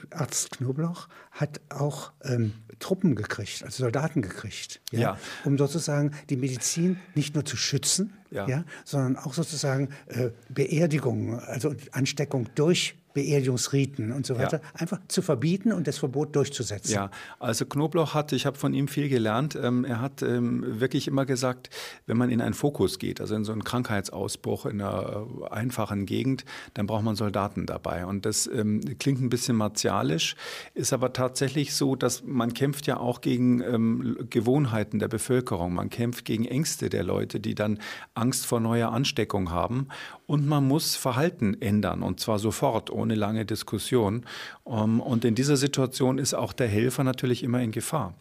[0.09, 5.17] Arzt Knobloch hat auch ähm, Truppen gekriegt, also Soldaten gekriegt, ja, ja.
[5.45, 11.73] um sozusagen die Medizin nicht nur zu schützen, ja sondern auch sozusagen äh, Beerdigungen, also
[11.91, 14.69] Ansteckung durch Beerdigungsriten und so weiter, ja.
[14.79, 16.93] einfach zu verbieten und das Verbot durchzusetzen.
[16.93, 21.07] Ja, also Knobloch hat, ich habe von ihm viel gelernt, ähm, er hat ähm, wirklich
[21.07, 21.71] immer gesagt,
[22.05, 26.05] wenn man in einen Fokus geht, also in so einen Krankheitsausbruch in einer äh, einfachen
[26.05, 28.05] Gegend, dann braucht man Soldaten dabei.
[28.05, 30.35] Und das ähm, klingt ein bisschen martialisch,
[30.75, 35.89] ist aber tatsächlich so, dass man kämpft ja auch gegen ähm, Gewohnheiten der Bevölkerung, man
[35.89, 37.79] kämpft gegen Ängste der Leute, die dann
[38.13, 39.87] Angst vor neuer Ansteckung haben
[40.27, 44.25] und man muss Verhalten ändern und zwar sofort, ohne lange Diskussion.
[44.65, 48.13] Ähm, und in dieser Situation ist auch der Helfer natürlich immer in Gefahr.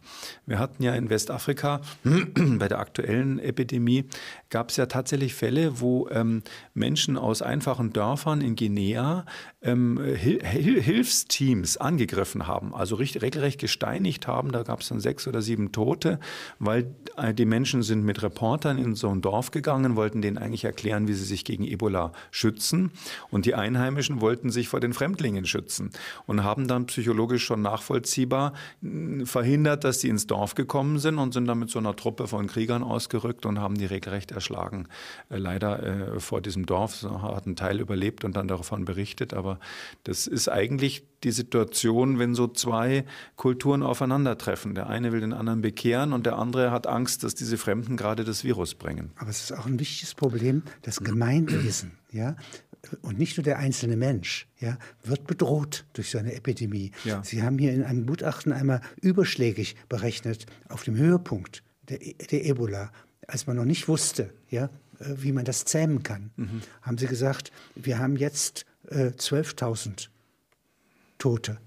[0.46, 4.04] Wir hatten ja in Westafrika bei der aktuellen Epidemie
[4.50, 6.42] gab es ja tatsächlich Fälle, wo ähm,
[6.74, 9.24] Menschen aus einfachen Dörfern in Guinea
[9.62, 10.40] ähm, Hil
[10.80, 14.52] Hilfsteams angegriffen haben, also regelrecht gesteinigt haben.
[14.52, 16.20] Da gab es dann sechs oder sieben Tote,
[16.58, 20.64] weil äh, die Menschen sind mit Reportern in so ein Dorf gegangen, wollten denen eigentlich
[20.64, 22.92] erklären, wie sie sich gegen Ebola schützen.
[23.30, 25.90] Und die Einheimischen wollten sich vor den Fremdlingen schützen
[26.26, 28.52] und haben dann psychologisch schon nachvollziehbar
[29.24, 32.46] verhindert, dass sie ins Dorf gekommen sind und sind dann mit so einer Truppe von
[32.46, 34.86] Kriegern ausgerückt und haben die regelrecht erschlagen.
[35.28, 39.34] Äh, leider äh, vor diesem Dorf so, hat ein Teil überlebt und dann davon berichtet,
[39.34, 39.58] aber
[40.04, 44.74] das ist eigentlich die Situation, wenn so zwei Kulturen aufeinandertreffen.
[44.74, 48.22] Der eine will den anderen bekehren und der andere hat Angst, dass diese Fremden gerade
[48.22, 49.10] das Virus bringen.
[49.16, 52.36] Aber es ist auch ein wichtiges Problem, das Gemeinwesen, ja,
[53.02, 56.92] und nicht nur der einzelne Mensch, ja, wird bedroht durch so eine Epidemie.
[57.04, 57.22] Ja.
[57.24, 62.92] Sie haben hier in einem Gutachten einmal überschlägig berechnet, auf dem Höhepunkt der, der Ebola,
[63.26, 64.64] als man noch nicht wusste, ja,
[64.98, 66.62] äh, wie man das zähmen kann, mhm.
[66.82, 70.08] haben sie gesagt, wir haben jetzt äh, 12.000
[71.18, 71.58] Tote.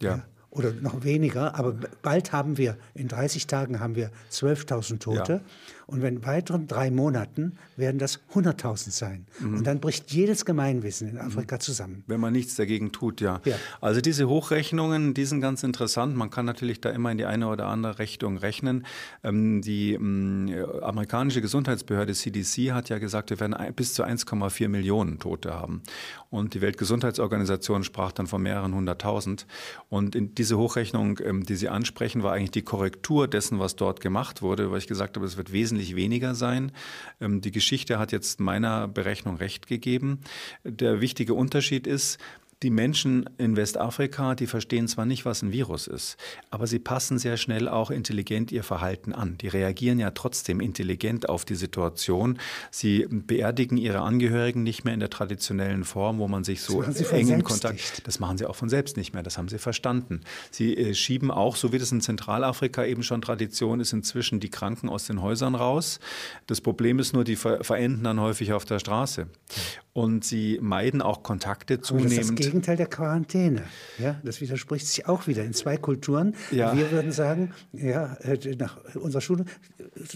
[0.00, 0.16] Ja.
[0.16, 0.24] ja.
[0.50, 5.32] Oder noch weniger, aber bald haben wir, in 30 Tagen haben wir 12.000 Tote.
[5.34, 5.40] Ja.
[5.90, 9.26] Und in weiteren drei Monaten werden das 100.000 sein.
[9.40, 9.58] Mhm.
[9.58, 11.60] Und dann bricht jedes Gemeinwesen in Afrika mhm.
[11.60, 12.04] zusammen.
[12.06, 13.40] Wenn man nichts dagegen tut, ja.
[13.44, 13.56] ja.
[13.80, 16.16] Also diese Hochrechnungen, die sind ganz interessant.
[16.16, 18.86] Man kann natürlich da immer in die eine oder andere Richtung rechnen.
[19.24, 20.48] Ähm, die ähm,
[20.82, 25.82] amerikanische Gesundheitsbehörde CDC hat ja gesagt, wir werden bis zu 1,4 Millionen Tote haben.
[26.30, 29.46] Und die Weltgesundheitsorganisation sprach dann von mehreren hunderttausend.
[29.88, 34.42] Und diese Hochrechnung, ähm, die Sie ansprechen, war eigentlich die Korrektur dessen, was dort gemacht
[34.42, 36.72] wurde, weil ich gesagt habe, es wird wesentlich wesentlich weniger sein.
[37.20, 40.20] Ähm, die Geschichte hat jetzt meiner Berechnung recht gegeben.
[40.64, 42.18] Der wichtige Unterschied ist,
[42.62, 46.18] die Menschen in Westafrika, die verstehen zwar nicht, was ein Virus ist,
[46.50, 49.38] aber sie passen sehr schnell auch intelligent ihr Verhalten an.
[49.38, 52.38] Die reagieren ja trotzdem intelligent auf die Situation.
[52.70, 57.28] Sie beerdigen ihre Angehörigen nicht mehr in der traditionellen Form, wo man sich so eng
[57.28, 57.76] in Kontakt.
[57.76, 58.06] Nicht.
[58.06, 59.22] Das machen sie auch von selbst nicht mehr.
[59.22, 60.20] Das haben sie verstanden.
[60.50, 64.50] Sie äh, schieben auch, so wie das in Zentralafrika eben schon Tradition ist, inzwischen die
[64.50, 65.98] Kranken aus den Häusern raus.
[66.46, 69.28] Das Problem ist nur, die ver verenden dann häufig auf der Straße.
[69.92, 72.49] Und sie meiden auch Kontakte zunehmend.
[72.50, 73.62] Gegenteil der Quarantäne.
[73.98, 76.34] Ja, das widerspricht sich auch wieder in zwei Kulturen.
[76.50, 76.76] Ja.
[76.76, 79.44] Wir würden sagen, ja, äh, nach unserer Schule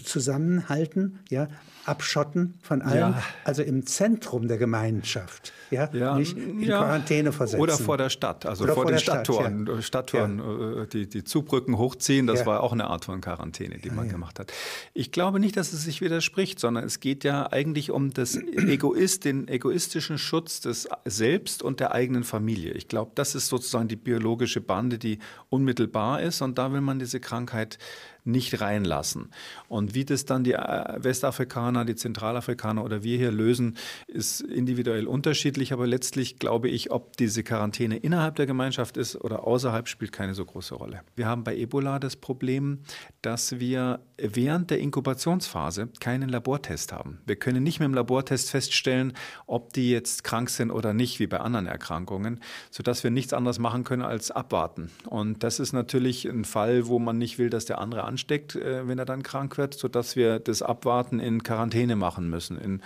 [0.03, 1.47] zusammenhalten, ja,
[1.85, 3.23] abschotten von allem, ja.
[3.43, 6.79] also im Zentrum der Gemeinschaft, ja, ja nicht in ja.
[6.79, 7.61] Quarantäne versetzen.
[7.61, 11.77] Oder vor der Stadt, also vor, vor, den Stadttoren, Stadt, Stadttoren äh, die, die Zugbrücken
[11.77, 14.51] hochziehen, das war auch eine Art von Quarantäne, die man gemacht hat.
[14.93, 19.25] Ich glaube nicht, dass es sich widerspricht, sondern es geht ja eigentlich um das Egoist,
[19.25, 22.73] den egoistischen Schutz des Selbst und der eigenen Familie.
[22.73, 25.19] Ich glaube, das ist sozusagen die biologische Bande, die
[25.49, 27.77] unmittelbar ist und da will man diese Krankheit
[28.25, 29.29] nicht reinlassen.
[29.67, 35.07] Und wie das dann die äh, Westafrikaner, die Zentralafrikaner oder wir hier lösen, ist individuell
[35.07, 35.73] unterschiedlich.
[35.73, 40.33] Aber letztlich glaube ich, ob diese Quarantäne innerhalb der Gemeinschaft ist oder außerhalb, spielt keine
[40.33, 41.01] so große Rolle.
[41.15, 42.79] Wir haben bei Ebola das Problem,
[43.21, 47.19] dass wir während der Inkubationsphase keinen Labortest haben.
[47.25, 49.13] Wir können nicht mit dem Labortest feststellen,
[49.45, 52.39] ob die jetzt krank sind oder nicht, wie bei anderen Erkrankungen,
[52.71, 54.89] sodass wir nichts anderes machen können als abwarten.
[55.07, 58.87] Und das ist natürlich ein Fall, wo man nicht will, dass der andere ansteckt, äh,
[58.87, 62.57] wenn er dann krank wird, sodass wir das Abwarten in Quarantäne machen müssen.
[62.57, 62.81] In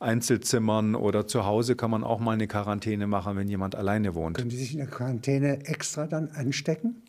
[0.00, 4.36] Einzelzimmern oder zu Hause kann man auch mal eine Quarantäne machen, wenn jemand alleine wohnt.
[4.36, 7.02] Können die sich in der Quarantäne extra dann anstecken?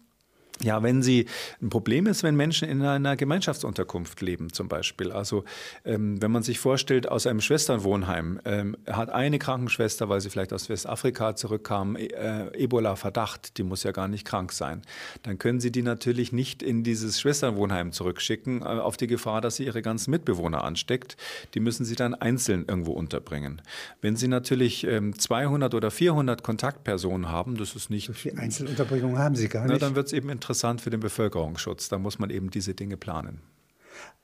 [0.64, 1.28] Ja, wenn sie
[1.62, 5.12] ein Problem ist, wenn Menschen in einer Gemeinschaftsunterkunft leben, zum Beispiel.
[5.12, 5.44] Also
[5.86, 10.54] ähm, wenn man sich vorstellt, aus einem Schwesternwohnheim ähm, hat eine Krankenschwester, weil sie vielleicht
[10.54, 14.82] aus Westafrika zurückkam, äh, Ebola-Verdacht, die muss ja gar nicht krank sein.
[15.24, 19.58] Dann können sie die natürlich nicht in dieses Schwesternwohnheim zurückschicken, äh, auf die Gefahr, dass
[19.58, 21.18] sie ihre ganzen Mitbewohner ansteckt.
[21.54, 23.62] Die müssen sie dann einzeln irgendwo unterbringen.
[24.02, 28.08] Wenn sie natürlich ähm, 200 oder 400 Kontaktpersonen haben, das ist nicht.
[28.08, 29.74] So viele Einzelunterbringungen haben sie gar nicht.
[29.74, 31.90] Na, dann wird es eben interessant interessant für den Bevölkerungsschutz.
[31.90, 33.42] Da muss man eben diese Dinge planen.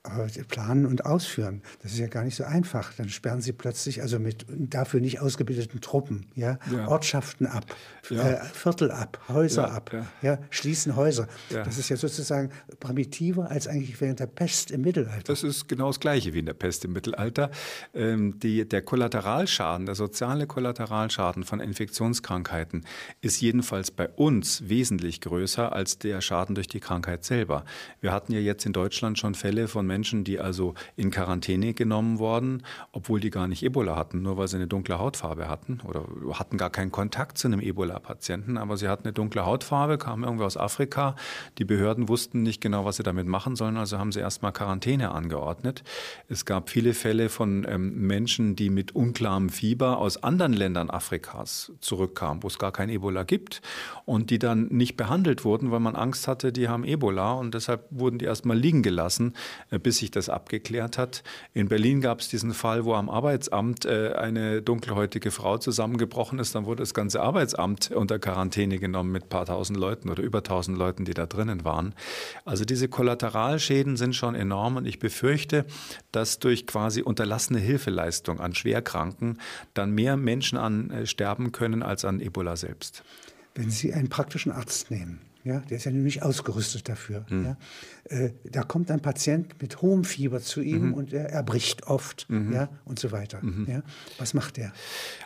[0.06, 2.92] Aber planen und ausführen, das ist ja gar nicht so einfach.
[2.92, 6.88] Dann sperren sie plötzlich, also mit dafür nicht ausgebildeten Truppen, ja, ja.
[6.88, 7.64] Ortschaften ab,
[8.10, 8.32] ja.
[8.32, 9.90] äh, Viertel ab, Häuser ab,
[10.20, 10.38] ja.
[10.50, 11.26] schließen Häuser.
[11.48, 15.22] Das ist ja sozusagen primitiver als eigentlich während der Pest im Mittelalter.
[15.24, 17.50] Das ist genau das Gleiche wie in der Pest im Mittelalter.
[17.94, 22.84] Ähm, die, der Kollateralschaden, der soziale Kollateralschaden von Infektionskrankheiten
[23.22, 27.64] ist jedenfalls bei uns wesentlich größer als der Schaden durch die Krankheit selber.
[28.02, 32.18] Wir hatten ja jetzt in Deutschland schon Fälle von Menschen, die also in Quarantäne genommen
[32.18, 36.04] wurden, obwohl die gar nicht Ebola hatten, nur weil sie eine dunkle Hautfarbe hatten oder
[36.32, 40.44] hatten gar keinen Kontakt zu einem Ebola-Patienten, aber sie hatten eine dunkle Hautfarbe, kamen irgendwie
[40.44, 41.14] aus Afrika.
[41.58, 45.12] Die Behörden wussten nicht genau, was sie damit machen sollen, also haben sie erstmal Quarantäne
[45.12, 45.84] angeordnet.
[46.28, 51.72] Es gab viele Fälle von ähm, Menschen, die mit unklarem Fieber aus anderen Ländern Afrikas
[51.80, 53.62] zurückkamen, wo es gar kein Ebola gibt
[54.04, 57.86] und die dann nicht behandelt wurden, weil man Angst hatte, die haben Ebola und deshalb
[57.90, 59.34] wurden die erstmal liegen gelassen,
[59.70, 61.22] äh, bis sich das abgeklärt hat.
[61.52, 66.56] In Berlin gab es diesen Fall, wo am Arbeitsamt äh, eine dunkelhäutige Frau zusammengebrochen ist.
[66.56, 70.42] Dann wurde das ganze Arbeitsamt unter Quarantäne genommen mit ein paar tausend Leuten oder über
[70.42, 71.94] tausend Leuten, die da drinnen waren.
[72.44, 75.66] Also diese Kollateralschäden sind schon enorm und ich befürchte,
[76.10, 79.38] dass durch quasi unterlassene Hilfeleistung an Schwerkranken
[79.74, 83.04] dann mehr Menschen an äh, sterben können als an Ebola selbst.
[83.54, 87.26] Wenn Sie einen praktischen Arzt nehmen, ja, der ist ja nämlich ausgerüstet dafür.
[87.28, 87.44] Mhm.
[87.44, 87.56] Ja.
[88.04, 90.94] Äh, da kommt ein Patient mit hohem Fieber zu ihm mhm.
[90.94, 92.52] und er erbricht oft mhm.
[92.52, 93.40] ja, und so weiter.
[93.42, 93.66] Mhm.
[93.68, 93.82] Ja.
[94.18, 94.72] Was macht er?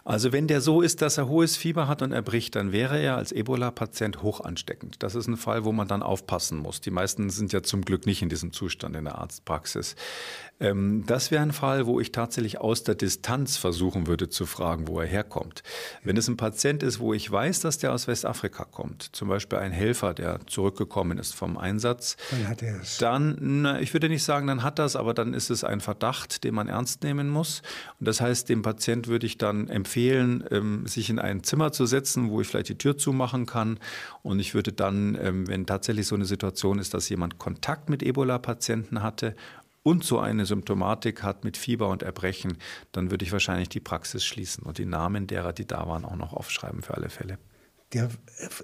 [0.04, 3.16] Also wenn der so ist, dass er hohes Fieber hat und erbricht, dann wäre er
[3.16, 5.02] als Ebola-Patient hoch ansteckend.
[5.02, 6.81] Das ist ein Fall, wo man dann aufpassen muss.
[6.81, 9.94] Die meisten sind ja zum Glück nicht in diesem Zustand in der Arztpraxis.
[10.61, 14.88] Ähm, das wäre ein Fall, wo ich tatsächlich aus der Distanz versuchen würde zu fragen,
[14.88, 15.62] wo er herkommt.
[16.02, 19.59] Wenn es ein Patient ist, wo ich weiß, dass der aus Westafrika kommt, zum Beispiel
[19.59, 22.99] ein Helfer, der zurückgekommen ist vom Einsatz, dann hat er es.
[22.99, 26.44] Dann, na, ich würde nicht sagen, dann hat das, aber dann ist es ein Verdacht,
[26.44, 27.62] den man ernst nehmen muss.
[27.99, 31.87] Und das heißt, dem Patient würde ich dann empfehlen, ähm, sich in ein Zimmer zu
[31.87, 33.79] setzen, wo ich vielleicht die Tür zumachen kann.
[34.23, 38.03] Und ich würde dann, ähm, wenn tatsächlich so eine Situation ist, dass jemand Kontakt mit
[38.03, 39.35] Ebola-Patienten hatte
[39.83, 42.59] und so eine Symptomatik hat mit Fieber und Erbrechen,
[42.92, 46.16] dann würde ich wahrscheinlich die Praxis schließen und die Namen derer, die da waren, auch
[46.16, 47.38] noch aufschreiben für alle Fälle
[47.92, 48.11] der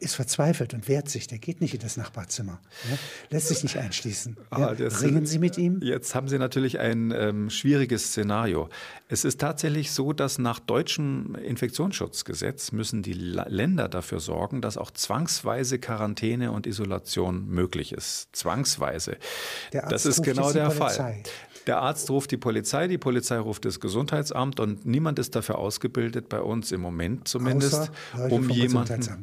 [0.00, 2.60] ist verzweifelt und wehrt sich, der geht nicht in das Nachbarzimmer,
[2.90, 2.98] ja?
[3.30, 4.36] lässt sich nicht einschließen.
[4.52, 4.68] Ja?
[4.68, 5.80] Ah, Ringen Sie mit ihm?
[5.82, 8.68] Jetzt haben Sie natürlich ein ähm, schwieriges Szenario.
[9.08, 14.90] Es ist tatsächlich so, dass nach deutschem Infektionsschutzgesetz müssen die Länder dafür sorgen, dass auch
[14.90, 18.28] zwangsweise Quarantäne und Isolation möglich ist.
[18.32, 19.16] Zwangsweise.
[19.72, 21.22] das ist genau der Fall.
[21.66, 26.28] Der Arzt ruft die Polizei, die Polizei ruft das Gesundheitsamt und niemand ist dafür ausgebildet,
[26.28, 27.90] bei uns im Moment zumindest,
[28.28, 29.13] um jemanden.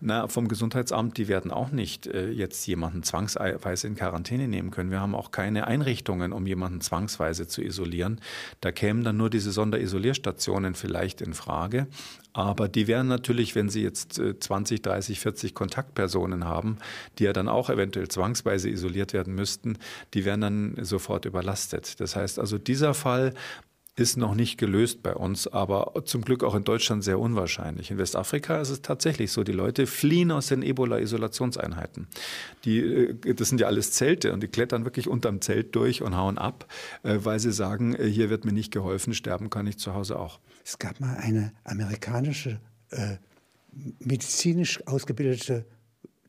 [0.00, 4.90] Na, vom Gesundheitsamt, die werden auch nicht äh, jetzt jemanden zwangsweise in Quarantäne nehmen können.
[4.90, 8.20] Wir haben auch keine Einrichtungen, um jemanden zwangsweise zu isolieren.
[8.60, 11.86] Da kämen dann nur diese Sonderisolierstationen vielleicht in Frage.
[12.32, 16.78] Aber die wären natürlich, wenn Sie jetzt 20, 30, 40 Kontaktpersonen haben,
[17.18, 19.78] die ja dann auch eventuell zwangsweise isoliert werden müssten,
[20.14, 22.00] die wären dann sofort überlastet.
[22.00, 23.34] Das heißt also, dieser Fall
[23.96, 27.92] ist noch nicht gelöst bei uns, aber zum Glück auch in Deutschland sehr unwahrscheinlich.
[27.92, 32.08] In Westafrika ist es tatsächlich so, die Leute fliehen aus den Ebola-Isolationseinheiten.
[32.66, 36.38] Äh, das sind ja alles Zelte und die klettern wirklich unterm Zelt durch und hauen
[36.38, 36.66] ab,
[37.04, 40.18] äh, weil sie sagen, äh, hier wird mir nicht geholfen, sterben kann ich zu Hause
[40.18, 40.40] auch.
[40.64, 43.16] Es gab mal eine amerikanische äh,
[44.00, 45.66] medizinisch ausgebildete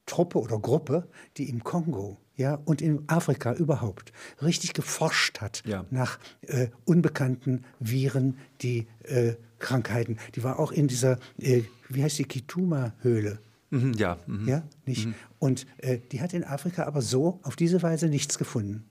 [0.06, 5.86] Truppe oder Gruppe, die im Kongo ja, und in Afrika überhaupt richtig geforscht hat ja.
[5.90, 10.18] nach äh, unbekannten Viren, die äh, Krankheiten.
[10.36, 13.40] Die war auch in dieser, äh, wie heißt die, Kituma-Höhle.
[13.70, 14.18] Mhm, ja.
[14.28, 14.48] Mhm.
[14.48, 15.08] Ja, nicht?
[15.08, 15.16] Mhm.
[15.40, 18.86] Und äh, die hat in Afrika aber so auf diese Weise nichts gefunden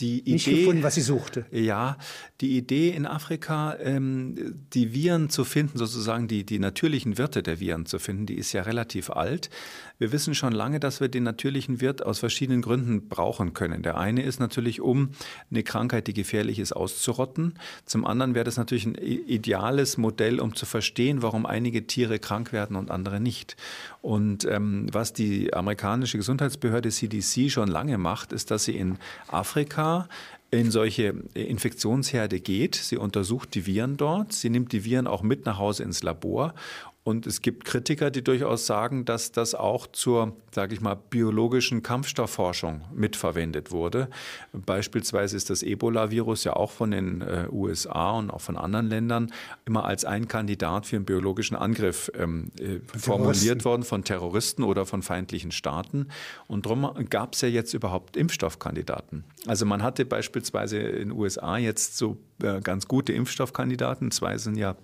[0.00, 1.44] die Idee, nicht gefunden, was sie suchte.
[1.50, 1.98] Ja,
[2.40, 7.60] die Idee in Afrika, ähm, die Viren zu finden, sozusagen die, die natürlichen Wirte der
[7.60, 9.50] Viren zu finden, die ist ja relativ alt.
[9.98, 13.82] Wir wissen schon lange, dass wir den natürlichen Wirt aus verschiedenen Gründen brauchen können.
[13.82, 15.10] Der eine ist natürlich, um
[15.50, 17.58] eine Krankheit, die gefährlich ist, auszurotten.
[17.84, 22.54] Zum anderen wäre das natürlich ein ideales Modell, um zu verstehen, warum einige Tiere krank
[22.54, 23.56] werden und andere nicht.
[24.00, 28.96] Und ähm, was die amerikanische Gesundheitsbehörde CDC schon lange macht, ist, dass sie in
[29.28, 30.08] Afrika
[30.50, 32.74] in solche Infektionsherde geht.
[32.74, 34.32] Sie untersucht die Viren dort.
[34.32, 36.54] Sie nimmt die Viren auch mit nach Hause ins Labor
[37.02, 41.82] und es gibt Kritiker, die durchaus sagen, dass das auch zur, sage ich mal, biologischen
[41.82, 44.10] Kampfstoffforschung mitverwendet wurde.
[44.52, 49.32] Beispielsweise ist das Ebola-Virus ja auch von den äh, USA und auch von anderen Ländern
[49.64, 54.84] immer als ein Kandidat für einen biologischen Angriff ähm, äh, formuliert worden von Terroristen oder
[54.84, 56.08] von feindlichen Staaten.
[56.48, 59.24] Und darum gab es ja jetzt überhaupt Impfstoffkandidaten.
[59.46, 64.10] Also man hatte beispielsweise in den USA jetzt so äh, ganz gute Impfstoffkandidaten.
[64.10, 64.76] Zwei sind ja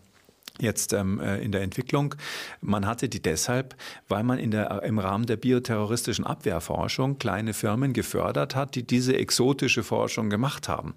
[0.60, 2.14] jetzt ähm, äh, in der Entwicklung.
[2.60, 3.74] Man hatte die deshalb,
[4.08, 9.16] weil man in der, im Rahmen der bioterroristischen Abwehrforschung kleine Firmen gefördert hat, die diese
[9.16, 10.94] exotische Forschung gemacht haben,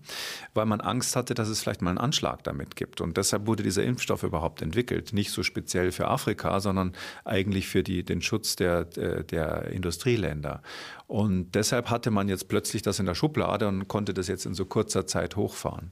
[0.54, 3.02] weil man Angst hatte, dass es vielleicht mal einen Anschlag damit gibt.
[3.02, 5.14] Und deshalb wurde dieser Impfstoff überhaupt entwickelt.
[5.14, 6.94] Nicht so speziell für Afrika, sondern
[7.26, 10.62] eigentlich für die, den Schutz der, der Industrieländer.
[11.10, 14.54] Und deshalb hatte man jetzt plötzlich das in der Schublade und konnte das jetzt in
[14.54, 15.92] so kurzer Zeit hochfahren.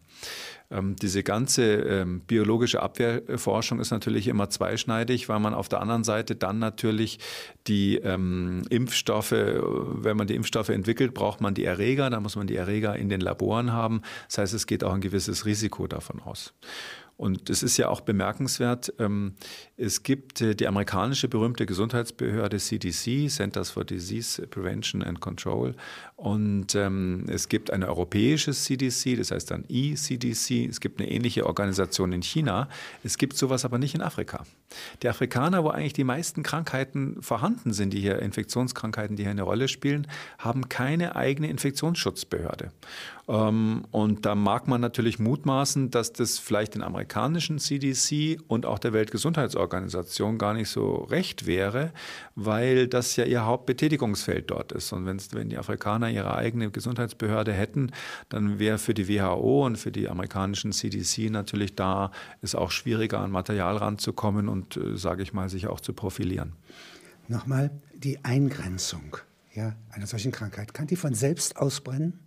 [0.69, 6.03] Ähm, diese ganze ähm, biologische Abwehrforschung ist natürlich immer zweischneidig, weil man auf der anderen
[6.03, 7.17] Seite dann natürlich
[7.65, 12.45] die ähm, Impfstoffe, wenn man die Impfstoffe entwickelt, braucht man die Erreger, da muss man
[12.45, 14.03] die Erreger in den Laboren haben.
[14.27, 16.53] Das heißt, es geht auch ein gewisses Risiko davon aus.
[17.17, 19.33] Und es ist ja auch bemerkenswert, ähm,
[19.75, 25.75] es gibt äh, die amerikanische berühmte Gesundheitsbehörde CDC, Centers for Disease Prevention and Control,
[26.17, 31.45] und ähm, es gibt eine europäische CDC, das heißt dann ECDC, es gibt eine ähnliche
[31.45, 32.69] Organisation in China,
[33.03, 34.43] es gibt sowas aber nicht in Afrika.
[35.03, 39.43] Die Afrikaner, wo eigentlich die meisten Krankheiten vorhanden sind, die hier Infektionskrankheiten, die hier eine
[39.43, 40.07] Rolle spielen,
[40.39, 42.71] haben keine eigene Infektionsschutzbehörde.
[43.27, 48.79] Ähm, und da mag man natürlich mutmaßen, dass das vielleicht den amerikanischen CDC und auch
[48.79, 51.91] der Weltgesundheitsorganisation gar nicht so recht wäre,
[52.35, 54.93] weil das ja ihr Hauptbetätigungsfeld dort ist.
[54.93, 57.91] Und wenn die Afrikaner ihre eigene Gesundheitsbehörde hätten,
[58.29, 62.11] dann wäre für die WHO und für die amerikanischen CDC natürlich da
[62.41, 66.53] es auch schwieriger an Material ranzukommen und, äh, sage ich mal, sich auch zu profilieren.
[67.27, 69.17] Nochmal die Eingrenzung
[69.57, 70.73] ja, einer solchen Krankheit.
[70.73, 72.19] Kann die von selbst ausbrennen?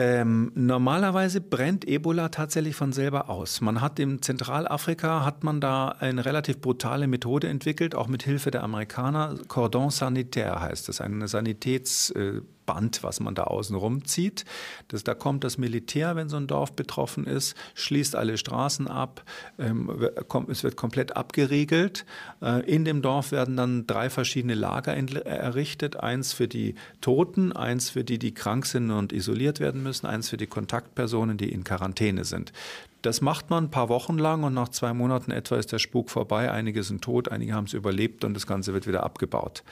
[0.00, 3.60] Ähm, normalerweise brennt Ebola tatsächlich von selber aus.
[3.60, 8.52] Man hat in Zentralafrika hat man da eine relativ brutale Methode entwickelt, auch mit Hilfe
[8.52, 9.34] der Amerikaner.
[9.48, 14.44] Cordon sanitaire heißt das, eine Sanitäts äh, Band, was man da außen rumzieht.
[14.88, 19.24] Das, da kommt das Militär, wenn so ein Dorf betroffen ist, schließt alle Straßen ab,
[19.58, 19.90] ähm,
[20.28, 22.04] kommt, es wird komplett abgeriegelt.
[22.42, 25.96] Äh, in dem Dorf werden dann drei verschiedene Lager errichtet.
[25.96, 30.28] Eins für die Toten, eins für die, die krank sind und isoliert werden müssen, eins
[30.28, 32.52] für die Kontaktpersonen, die in Quarantäne sind.
[33.00, 36.10] Das macht man ein paar Wochen lang und nach zwei Monaten etwa ist der Spuk
[36.10, 36.50] vorbei.
[36.50, 39.62] Einige sind tot, einige haben es überlebt und das Ganze wird wieder abgebaut.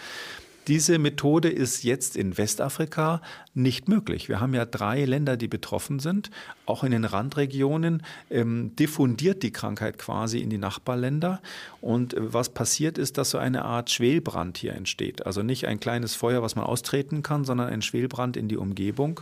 [0.68, 3.22] Diese Methode ist jetzt in Westafrika
[3.54, 4.28] nicht möglich.
[4.28, 6.30] Wir haben ja drei Länder, die betroffen sind.
[6.66, 11.40] Auch in den Randregionen ähm, diffundiert die Krankheit quasi in die Nachbarländer.
[11.80, 15.24] Und äh, was passiert ist, dass so eine Art Schwelbrand hier entsteht.
[15.24, 19.20] Also nicht ein kleines Feuer, was man austreten kann, sondern ein Schwelbrand in die Umgebung.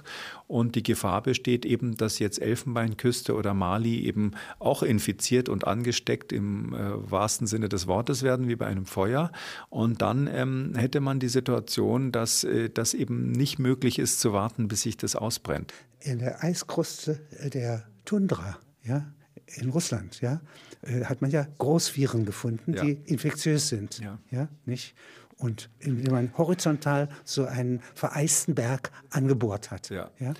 [0.55, 6.33] Und die Gefahr besteht eben, dass jetzt Elfenbeinküste oder Mali eben auch infiziert und angesteckt
[6.33, 9.33] im äh, wahrsten Sinne des Wortes werden, wie bei einem Feuer.
[9.69, 14.33] Und dann ähm, hätte man diese Situation, dass äh, das eben nicht möglich ist zu
[14.33, 15.75] warten, bis sich das ausbrennt.
[15.99, 17.19] In der Eiskruste
[17.53, 19.13] der Tundra, ja,
[19.57, 20.41] in Russland, ja,
[20.83, 22.85] äh, hat man ja Großviren gefunden, ja.
[22.85, 24.95] die infektiös sind, ja, ja nicht?
[25.37, 29.91] Und indem man horizontal so einen vereisten Berg angebohrt hat.
[29.91, 30.11] Ja.
[30.19, 30.35] ja?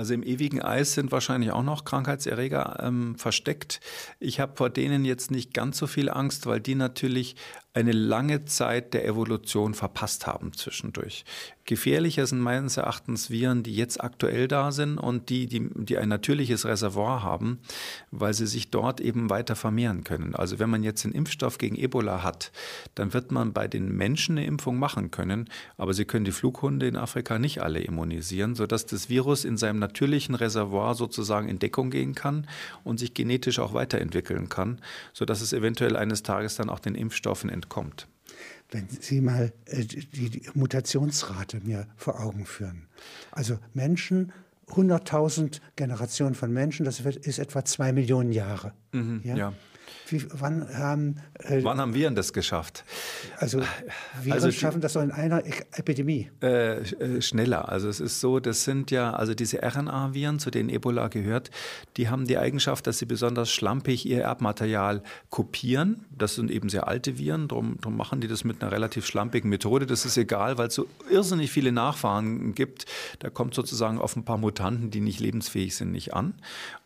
[0.00, 3.80] Also im ewigen Eis sind wahrscheinlich auch noch Krankheitserreger ähm, versteckt.
[4.18, 7.36] Ich habe vor denen jetzt nicht ganz so viel Angst, weil die natürlich
[7.72, 11.24] eine lange Zeit der Evolution verpasst haben zwischendurch.
[11.70, 16.08] Gefährlicher sind meines Erachtens Viren, die jetzt aktuell da sind und die, die, die ein
[16.08, 17.60] natürliches Reservoir haben,
[18.10, 20.34] weil sie sich dort eben weiter vermehren können.
[20.34, 22.50] Also wenn man jetzt einen Impfstoff gegen Ebola hat,
[22.96, 26.88] dann wird man bei den Menschen eine Impfung machen können, aber sie können die Flughunde
[26.88, 31.90] in Afrika nicht alle immunisieren, sodass das Virus in seinem natürlichen Reservoir sozusagen in Deckung
[31.90, 32.48] gehen kann
[32.82, 34.80] und sich genetisch auch weiterentwickeln kann,
[35.12, 38.08] sodass es eventuell eines Tages dann auch den Impfstoffen entkommt.
[38.70, 42.86] Wenn Sie mal äh, die Mutationsrate mir vor Augen führen.
[43.32, 44.32] Also Menschen,
[44.68, 48.72] 100.000 Generationen von Menschen, das ist etwa zwei Millionen Jahre.
[48.92, 49.36] Mhm, ja?
[49.36, 49.52] ja.
[50.10, 52.84] Wie, wann, haben, äh, wann haben Viren das geschafft?
[53.38, 53.60] Also
[54.20, 56.30] Viren also die, schaffen das doch in einer Epidemie.
[56.42, 57.68] Äh, äh, schneller.
[57.68, 61.50] Also es ist so, das sind ja, also diese RNA-Viren, zu denen Ebola gehört,
[61.96, 66.04] die haben die Eigenschaft, dass sie besonders schlampig ihr Erbmaterial kopieren.
[66.10, 69.48] Das sind eben sehr alte Viren, darum, darum machen die das mit einer relativ schlampigen
[69.48, 69.86] Methode.
[69.86, 72.86] Das ist egal, weil es so irrsinnig viele Nachfahren gibt.
[73.20, 76.34] Da kommt sozusagen auf ein paar Mutanten, die nicht lebensfähig sind, nicht an.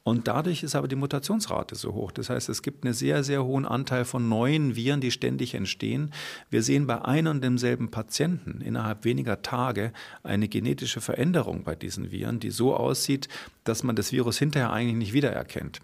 [0.07, 2.13] Und dadurch ist aber die Mutationsrate so hoch.
[2.13, 6.13] Das heißt, es gibt einen sehr, sehr hohen Anteil von neuen Viren, die ständig entstehen.
[6.51, 12.13] Wir sehen bei einem und demselben Patienten innerhalb weniger Tage eine genetische Veränderung bei diesen
[12.13, 13.29] Viren, die so aussieht,
[13.65, 15.81] dass man das Virus hinterher eigentlich nicht wiedererkennt.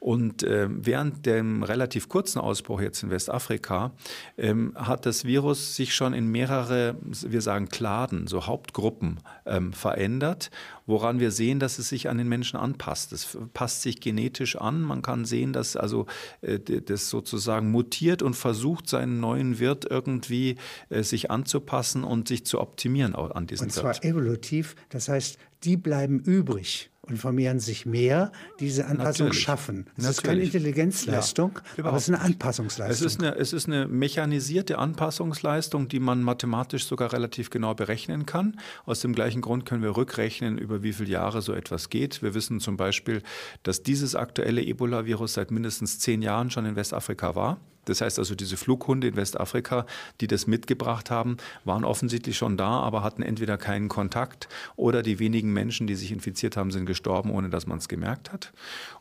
[0.00, 3.92] Und äh, während dem relativ kurzen Ausbruch jetzt in Westafrika
[4.36, 10.50] ähm, hat das Virus sich schon in mehrere, wir sagen Kladen, so Hauptgruppen ähm, verändert,
[10.86, 13.12] woran wir sehen, dass es sich an den Menschen anpasst.
[13.12, 14.80] Es passt sich genetisch an.
[14.80, 16.06] Man kann sehen, dass also
[16.40, 20.56] äh, das sozusagen mutiert und versucht, seinen neuen Wirt irgendwie
[20.88, 24.04] äh, sich anzupassen und sich zu optimieren an diesen Und zwar Wirt.
[24.06, 29.42] evolutiv, das heißt, die bleiben übrig und vermehren sich mehr, diese Anpassung Natürlich.
[29.42, 29.86] schaffen.
[29.96, 33.06] Es ist keine Intelligenzleistung, ja, aber es ist eine Anpassungsleistung.
[33.06, 38.26] Es ist eine, es ist eine mechanisierte Anpassungsleistung, die man mathematisch sogar relativ genau berechnen
[38.26, 38.58] kann.
[38.86, 42.22] Aus dem gleichen Grund können wir rückrechnen, über wie viele Jahre so etwas geht.
[42.22, 43.22] Wir wissen zum Beispiel,
[43.62, 47.58] dass dieses aktuelle Ebola-Virus seit mindestens zehn Jahren schon in Westafrika war.
[47.84, 49.86] Das heißt also, diese Flughunde in Westafrika,
[50.20, 55.18] die das mitgebracht haben, waren offensichtlich schon da, aber hatten entweder keinen Kontakt oder die
[55.18, 58.52] wenigen Menschen, die sich infiziert haben, sind gestorben, ohne dass man es gemerkt hat.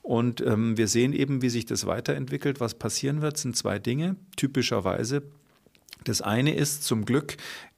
[0.02, 2.60] Und ähm, wir sehen eben, wie sich das weiterentwickelt.
[2.60, 4.16] Was passieren wird, sind zwei Dinge.
[4.36, 5.24] Typischerweise
[6.06, 7.36] das eine ist zum Glück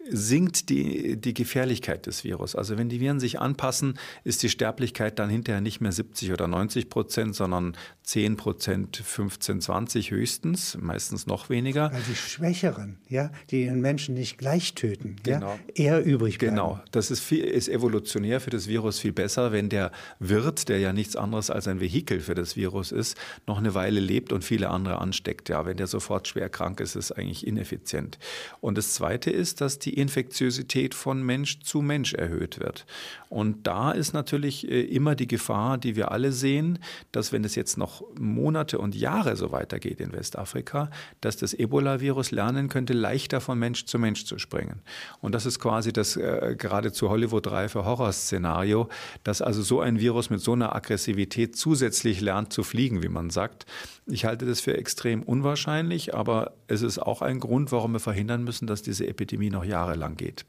[0.10, 2.56] sinkt die, die Gefährlichkeit des Virus.
[2.56, 6.48] Also wenn die Viren sich anpassen, ist die Sterblichkeit dann hinterher nicht mehr 70 oder
[6.48, 11.92] 90 Prozent, sondern 10 Prozent, 15, 20 höchstens, meistens noch weniger.
[11.94, 15.58] Weil die Schwächeren, ja, die den Menschen nicht gleich töten, genau.
[15.76, 16.56] ja, eher übrig bleiben.
[16.56, 20.80] Genau, das ist, viel, ist evolutionär für das Virus viel besser, wenn der Wirt, der
[20.80, 24.44] ja nichts anderes als ein Vehikel für das Virus ist, noch eine Weile lebt und
[24.44, 25.50] viele andere ansteckt.
[25.50, 28.18] Ja, wenn der sofort schwer krank ist, ist es eigentlich ineffizient.
[28.60, 32.86] Und das Zweite ist, dass die die Infektiosität von Mensch zu Mensch erhöht wird.
[33.28, 36.80] Und da ist natürlich äh, immer die Gefahr, die wir alle sehen,
[37.12, 40.90] dass wenn es jetzt noch Monate und Jahre so weitergeht in Westafrika,
[41.20, 44.82] dass das Ebola-Virus lernen könnte, leichter von Mensch zu Mensch zu springen.
[45.20, 48.88] Und das ist quasi das äh, geradezu Hollywood-reife Horrorszenario,
[49.24, 53.30] dass also so ein Virus mit so einer Aggressivität zusätzlich lernt zu fliegen, wie man
[53.30, 53.66] sagt.
[54.08, 58.44] Ich halte das für extrem unwahrscheinlich, aber es ist auch ein Grund, warum wir verhindern
[58.44, 60.46] müssen, dass diese Epidemie noch Jahre Jahre lang geht.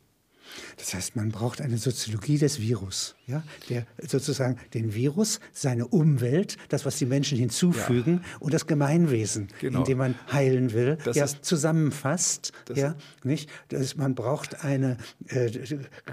[0.77, 6.59] Das heißt, man braucht eine Soziologie des Virus, ja, der sozusagen den Virus, seine Umwelt,
[6.69, 8.37] das, was die Menschen hinzufügen ja.
[8.39, 9.79] und das Gemeinwesen, genau.
[9.79, 12.53] in dem man heilen will, das ja, ist, zusammenfasst.
[12.75, 13.49] Ja, nicht?
[13.69, 15.51] Das, man braucht eine, äh,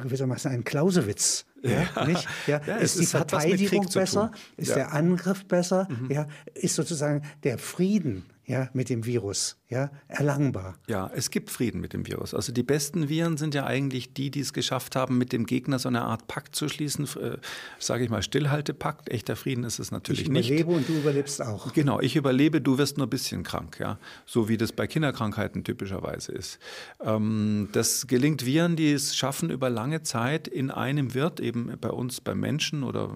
[0.04, 1.46] gewissermaßen einen Clausewitz.
[1.62, 2.26] Ja, ja, nicht?
[2.48, 4.32] Ja, ja ist die Verteidigung besser?
[4.56, 5.90] Ist der Angriff besser?
[5.90, 6.12] Mhm.
[6.12, 10.74] Ja, ist sozusagen der Frieden ja, mit dem Virus, ja, erlangbar.
[10.88, 12.34] Ja, es gibt Frieden mit dem Virus.
[12.34, 15.78] Also die besten Viren sind ja eigentlich die, die es geschafft haben, mit dem Gegner
[15.78, 17.38] so eine Art Pakt zu schließen, äh,
[17.78, 19.10] sage ich mal Stillhaltepakt.
[19.10, 20.50] Echter Frieden ist es natürlich nicht.
[20.50, 20.90] Ich überlebe nicht.
[20.90, 21.72] und du überlebst auch.
[21.74, 25.64] Genau, ich überlebe, du wirst nur ein bisschen krank, ja, so wie das bei Kinderkrankheiten
[25.64, 26.58] typischerweise ist.
[27.04, 31.92] Ähm, das gelingt Viren, die es schaffen, über lange Zeit in einem Wirt, eben bei
[31.92, 33.16] uns, bei Menschen oder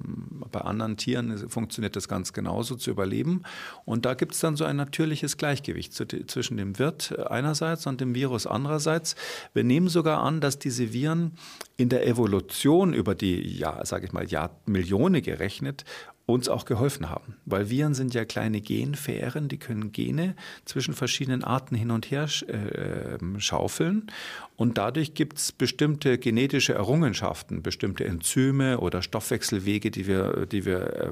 [0.52, 3.42] bei anderen Tieren funktioniert das ganz genauso zu überleben.
[3.84, 8.02] Und da gibt es dann so ein natürliches ungleiches Gleichgewicht zwischen dem Wirt einerseits und
[8.02, 9.16] dem Virus andererseits.
[9.54, 11.32] Wir nehmen sogar an, dass diese Viren
[11.78, 15.86] in der Evolution über die, ja, sage ich mal, Jahrmillionen gerechnet
[16.26, 17.36] uns auch geholfen haben.
[17.46, 22.30] Weil Viren sind ja kleine Genfähren, die können Gene zwischen verschiedenen Arten hin und her
[22.48, 24.08] äh, schaufeln.
[24.56, 30.94] Und dadurch gibt es bestimmte genetische Errungenschaften, bestimmte Enzyme oder Stoffwechselwege, die wir, die, wir,
[30.94, 31.12] äh,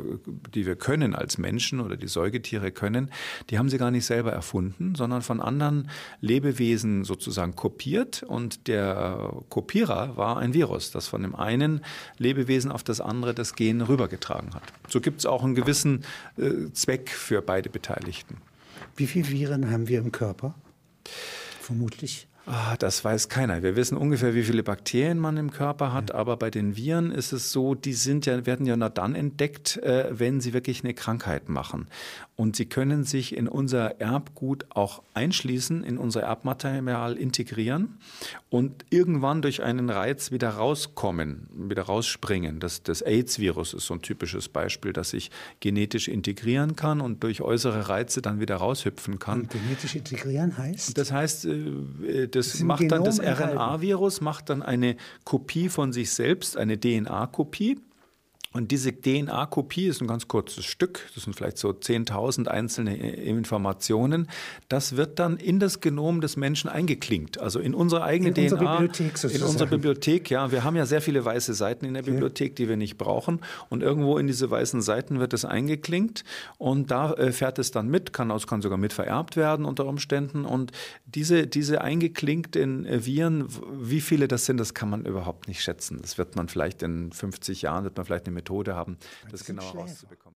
[0.54, 3.10] die wir können als Menschen oder die Säugetiere können.
[3.50, 5.90] Die haben sie gar nicht selber erfunden, sondern von anderen
[6.20, 8.22] Lebewesen sozusagen kopiert.
[8.24, 11.82] Und der Kopierer war ein Virus, das von dem einen
[12.18, 14.64] Lebewesen auf das andere das Gen rübergetragen hat.
[14.88, 16.06] So gibt es auch einen gewissen
[16.38, 18.38] äh, Zweck für beide Beteiligten.
[18.96, 20.54] Wie viele Viren haben wir im Körper?
[21.60, 22.28] Vermutlich.
[22.46, 23.62] Ah, das weiß keiner.
[23.62, 26.16] Wir wissen ungefähr, wie viele Bakterien man im Körper hat, ja.
[26.16, 29.78] aber bei den Viren ist es so, die sind ja, werden ja nur dann entdeckt,
[29.78, 31.88] äh, wenn sie wirklich eine Krankheit machen.
[32.36, 38.00] Und sie können sich in unser Erbgut auch einschließen, in unser Erbmaterial integrieren
[38.50, 42.60] und irgendwann durch einen Reiz wieder rauskommen, wieder rausspringen.
[42.60, 45.30] Das, das AIDS-Virus ist so ein typisches Beispiel, dass sich
[45.60, 49.42] genetisch integrieren kann und durch äußere Reize dann wieder raushüpfen kann.
[49.42, 50.98] Und genetisch integrieren heißt?
[50.98, 56.12] Das heißt, äh, das, das macht dann das RNA-Virus macht dann eine Kopie von sich
[56.12, 57.80] selbst, eine DNA-Kopie
[58.54, 64.28] und diese DNA-Kopie ist ein ganz kurzes Stück, das sind vielleicht so 10.000 einzelne Informationen.
[64.68, 68.44] Das wird dann in das Genom des Menschen eingeklinkt, also in unsere eigene in DNA.
[68.44, 69.44] Unsere Bibliothek sozusagen.
[69.44, 70.52] In unsere Bibliothek, ja.
[70.52, 73.40] Wir haben ja sehr viele weiße Seiten in der Bibliothek, die wir nicht brauchen.
[73.70, 76.26] Und irgendwo in diese weißen Seiten wird es eingeklinkt
[76.58, 80.44] und da äh, fährt es dann mit, kann, kann sogar mit vererbt werden unter Umständen.
[80.44, 80.74] Und
[81.06, 86.00] diese, diese eingeklinkten äh, Viren, wie viele das sind, das kann man überhaupt nicht schätzen.
[86.02, 89.46] Das wird man vielleicht in 50 Jahren, wird man vielleicht eine Methode haben, das, das
[89.46, 90.31] genauer rauszubekommen.